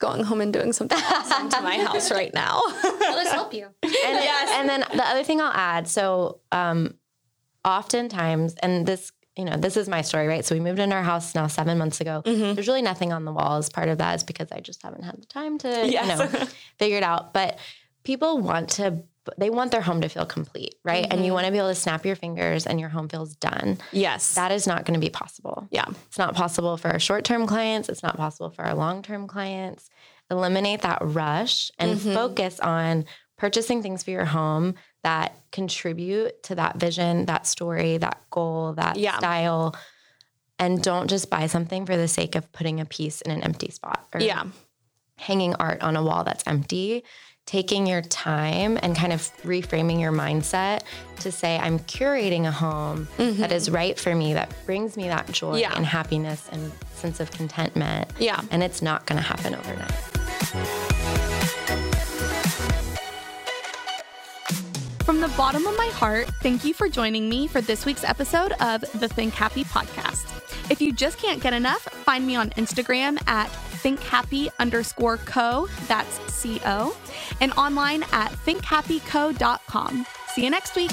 [0.00, 2.60] going home and doing something awesome to my house right now.
[2.66, 3.68] I'll just help you.
[3.82, 6.94] And, and then the other thing I'll add so, um,
[7.64, 10.44] oftentimes, and this, you know, this is my story, right?
[10.44, 12.22] So we moved into our house now seven months ago.
[12.24, 12.54] Mm-hmm.
[12.54, 13.68] There's really nothing on the walls.
[13.70, 15.92] Part of that is because I just haven't had the time to, Yes.
[16.32, 16.46] you know,
[16.78, 17.32] figure it out.
[17.32, 17.58] But
[18.04, 19.04] people want to,
[19.38, 21.04] they want their home to feel complete, right?
[21.04, 21.24] And Mm-hmm.
[21.24, 23.78] you want to be able to snap your fingers and your home feels done.
[23.92, 24.34] yes.
[24.34, 25.68] That is not going to be possible.
[25.70, 25.84] yeah.
[26.08, 27.88] It's not possible for our short term clients.
[27.88, 29.88] It's not possible for our long term clients.
[30.30, 32.14] Eliminate that rush and Mm-hmm.
[32.14, 33.04] focus on
[33.38, 38.96] purchasing things for your home that contribute to that vision, that story, that goal, that
[38.96, 39.18] Yeah.
[39.18, 39.74] style.
[40.58, 43.70] And don't just buy something for the sake of putting a piece in an empty
[43.70, 44.44] spot or Yeah.
[45.16, 47.04] hanging art on a wall that's empty.
[47.46, 50.82] Taking your time and kind of reframing your mindset
[51.20, 55.30] to say, I'm curating a home that is right for me, that brings me that
[55.32, 55.58] joy Mm-hmm.
[55.58, 55.72] Yeah.
[55.76, 58.08] and happiness and sense of contentment.
[58.18, 58.40] Yeah.
[58.52, 59.90] And it's not going to happen overnight.
[65.04, 68.52] From the bottom of my heart, thank you for joining me for this week's episode
[68.60, 70.28] of the Think Happy podcast.
[70.70, 73.48] If you just can't get enough, find me on Instagram at
[73.82, 75.68] thinkhappy underscore co.
[75.88, 76.96] That's C O.
[77.40, 80.06] And online at thinkhappyco.com.
[80.34, 80.90] See you next week.